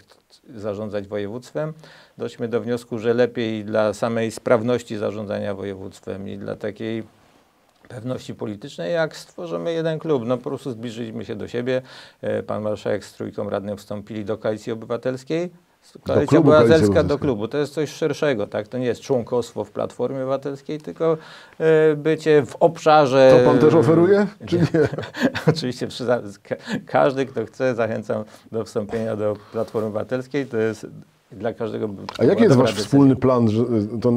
zarządzać 0.55 1.09
województwem. 1.09 1.73
Doszliśmy 2.19 2.49
do 2.49 2.61
wniosku, 2.61 2.99
że 2.99 3.15
lepiej 3.15 3.65
dla 3.65 3.95
samej 3.95 4.31
sprawności 4.31 4.97
zarządzania 4.97 5.55
województwem 5.55 6.29
i 6.29 6.39
dla 6.39 6.57
takiej 6.57 7.03
pewności 7.95 8.35
politycznej, 8.35 8.93
jak 8.93 9.17
stworzymy 9.17 9.73
jeden 9.73 9.99
klub. 9.99 10.23
No 10.27 10.39
po 10.39 10.51
prostu 10.51 10.71
zbliżyliśmy 10.71 11.25
się 11.25 11.37
do 11.37 11.49
siebie. 11.49 11.83
E, 12.21 12.43
Pan 12.43 12.63
marszałek 12.63 13.05
z 13.05 13.13
trójką 13.13 13.51
radnych 13.51 13.79
wstąpili 13.79 14.25
do 14.25 14.39
Koalicji 14.39 14.73
Obywatelskiej. 14.73 15.51
Koalicja 16.03 16.27
klubu 16.27 16.51
Obywatelska 16.51 17.03
do 17.03 17.19
klubu. 17.19 17.49
To 17.49 17.59
jest 17.59 17.75
coś 17.75 17.91
szerszego, 17.91 18.47
tak? 18.47 18.69
To 18.69 18.79
nie 18.79 18.87
jest 18.87 19.01
członkostwo 19.01 19.65
w 19.65 19.71
Platformie 19.71 20.17
Obywatelskiej, 20.17 20.81
tylko 20.81 21.17
e, 21.59 21.97
bycie 21.97 22.47
w 22.47 22.57
obszarze... 22.57 23.39
To 23.39 23.51
pan 23.51 23.59
też 23.59 23.75
oferuje, 23.75 24.27
czy 24.47 24.59
nie? 24.59 24.67
Oczywiście 25.55 25.89
każdy, 26.87 27.27
kto 27.27 27.47
chce, 27.47 27.75
zachęcam 27.75 28.25
do 28.53 28.65
wstąpienia 28.65 29.17
do 29.17 29.37
Platformy 29.53 29.89
Obywatelskiej. 29.89 30.47
To 30.47 30.57
jest 30.57 30.87
dla 31.33 31.53
każdego... 31.53 31.89
A 32.19 32.25
jaki 32.25 32.43
jest 32.43 32.57
wasz 32.57 32.75
wspólny 32.75 33.17
plan, 33.17 33.49
że, 33.49 33.65
to 34.01 34.11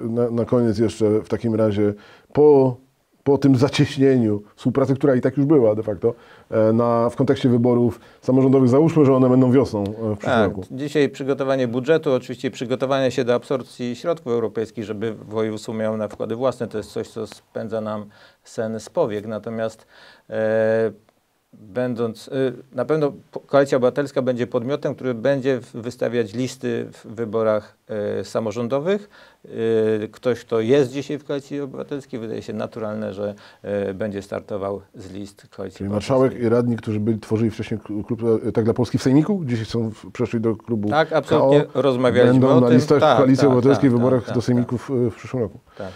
na, 0.00 0.30
na 0.30 0.44
koniec 0.44 0.78
jeszcze 0.78 1.20
w 1.20 1.28
takim 1.28 1.54
razie, 1.54 1.94
po, 2.32 2.76
po 3.24 3.38
tym 3.38 3.56
zacieśnieniu 3.56 4.42
współpracy, 4.56 4.94
która 4.94 5.14
i 5.14 5.20
tak 5.20 5.36
już 5.36 5.46
była 5.46 5.74
de 5.74 5.82
facto, 5.82 6.14
e, 6.50 6.72
na, 6.72 7.10
w 7.10 7.16
kontekście 7.16 7.48
wyborów 7.48 8.00
samorządowych, 8.20 8.68
załóżmy, 8.68 9.04
że 9.04 9.14
one 9.14 9.28
będą 9.28 9.52
wiosną 9.52 9.80
e, 9.80 9.84
w 9.86 9.94
przyszłym 9.94 10.16
Tak, 10.18 10.48
roku. 10.48 10.62
dzisiaj 10.70 11.08
przygotowanie 11.08 11.68
budżetu, 11.68 12.12
oczywiście 12.12 12.50
przygotowanie 12.50 13.10
się 13.10 13.24
do 13.24 13.34
absorpcji 13.34 13.96
środków 13.96 14.32
europejskich, 14.32 14.84
żeby 14.84 15.14
województwo 15.14 15.74
miało 15.74 15.96
na 15.96 16.08
wkłady 16.08 16.36
własne, 16.36 16.68
to 16.68 16.78
jest 16.78 16.90
coś, 16.92 17.08
co 17.08 17.26
spędza 17.26 17.80
nam 17.80 18.04
sen 18.44 18.80
z 18.80 18.88
powiek. 18.90 19.26
Natomiast 19.26 19.86
e, 20.30 20.92
będąc, 21.52 22.28
e, 22.28 22.32
na 22.76 22.84
pewno 22.84 23.12
Koalicja 23.46 23.76
Obywatelska 23.76 24.22
będzie 24.22 24.46
podmiotem, 24.46 24.94
który 24.94 25.14
będzie 25.14 25.60
w- 25.60 25.72
wystawiać 25.72 26.34
listy 26.34 26.86
w 26.92 27.06
wyborach 27.14 27.76
e, 28.20 28.24
samorządowych. 28.24 29.08
E, 30.04 30.08
ktoś, 30.08 30.40
kto 30.40 30.60
jest 30.60 30.92
dzisiaj 30.92 31.18
w 31.18 31.24
Koalicji 31.24 31.60
Obywatelskiej, 31.60 32.20
wydaje 32.20 32.42
się 32.42 32.52
naturalne, 32.52 33.14
że 33.14 33.34
będzie 33.94 34.22
startował 34.22 34.80
z 34.94 35.12
list 35.12 35.46
Koalicji 35.56 35.78
Czyli 35.78 35.88
Obywatelskiej. 35.88 36.16
marszałek 36.18 36.42
i 36.44 36.48
radni, 36.48 36.76
którzy 36.76 37.00
byli, 37.00 37.18
tworzyli 37.18 37.50
wcześniej 37.50 37.80
klub 38.06 38.20
e, 38.48 38.52
Tak 38.52 38.64
dla 38.64 38.74
Polski 38.74 38.98
w 38.98 39.02
Sejmiku, 39.02 39.42
dzisiaj 39.44 39.64
są, 39.66 39.90
w- 39.90 40.10
przeszli 40.12 40.40
do 40.40 40.56
klubu 40.56 40.88
Tak, 40.88 41.12
absolutnie 41.12 41.60
KO, 41.64 41.82
rozmawialiśmy 41.82 42.40
będą 42.40 42.56
o 42.56 42.60
na 42.60 42.66
tym. 42.66 42.76
listach 42.76 43.00
Tak, 43.00 43.16
Koalicji 43.18 43.40
tak, 43.40 43.46
Obywatelskiej 43.50 43.90
w 43.90 43.92
tak, 43.92 43.98
wyborach 44.00 44.24
tak, 44.24 44.34
do 44.34 44.40
tak, 44.40 44.46
Sejmików 44.46 44.90
e, 44.90 45.10
w 45.10 45.14
przyszłym 45.14 45.42
roku. 45.42 45.58
Tak. 45.78 45.88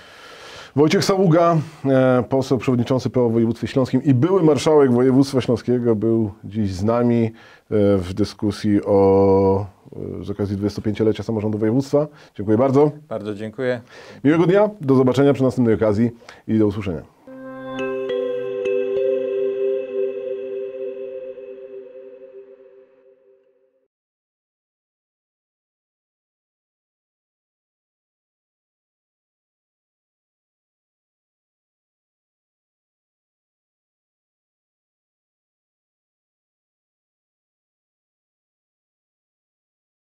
Wojciech 0.77 1.05
Saługa, 1.05 1.57
e, 1.85 2.25
poseł 2.29 2.59
przewodniczący 2.59 3.11
PO 3.11 3.29
w 3.29 3.33
województwie 3.33 3.67
śląskim 3.67 4.05
i 4.05 4.15
były 4.15 4.43
marszałek 4.43 4.93
województwa 4.93 5.41
śląskiego 5.41 5.97
był 5.97 6.31
dziś 6.45 6.73
z 6.73 6.85
nami 6.85 7.25
e, 7.25 7.31
w 7.97 8.15
dyskusji 8.15 8.81
o, 8.85 9.67
e, 10.21 10.25
z 10.25 10.31
okazji 10.31 10.57
25-lecia 10.57 11.23
samorządu 11.23 11.59
województwa. 11.59 12.07
Dziękuję 12.35 12.59
bardzo. 12.59 12.91
Bardzo 13.09 13.35
dziękuję. 13.35 13.81
Miłego 14.25 14.47
dnia, 14.47 14.71
do 14.81 14.95
zobaczenia 14.95 15.33
przy 15.33 15.43
następnej 15.43 15.75
okazji 15.75 16.11
i 16.49 16.59
do 16.59 16.67
usłyszenia. 16.67 17.16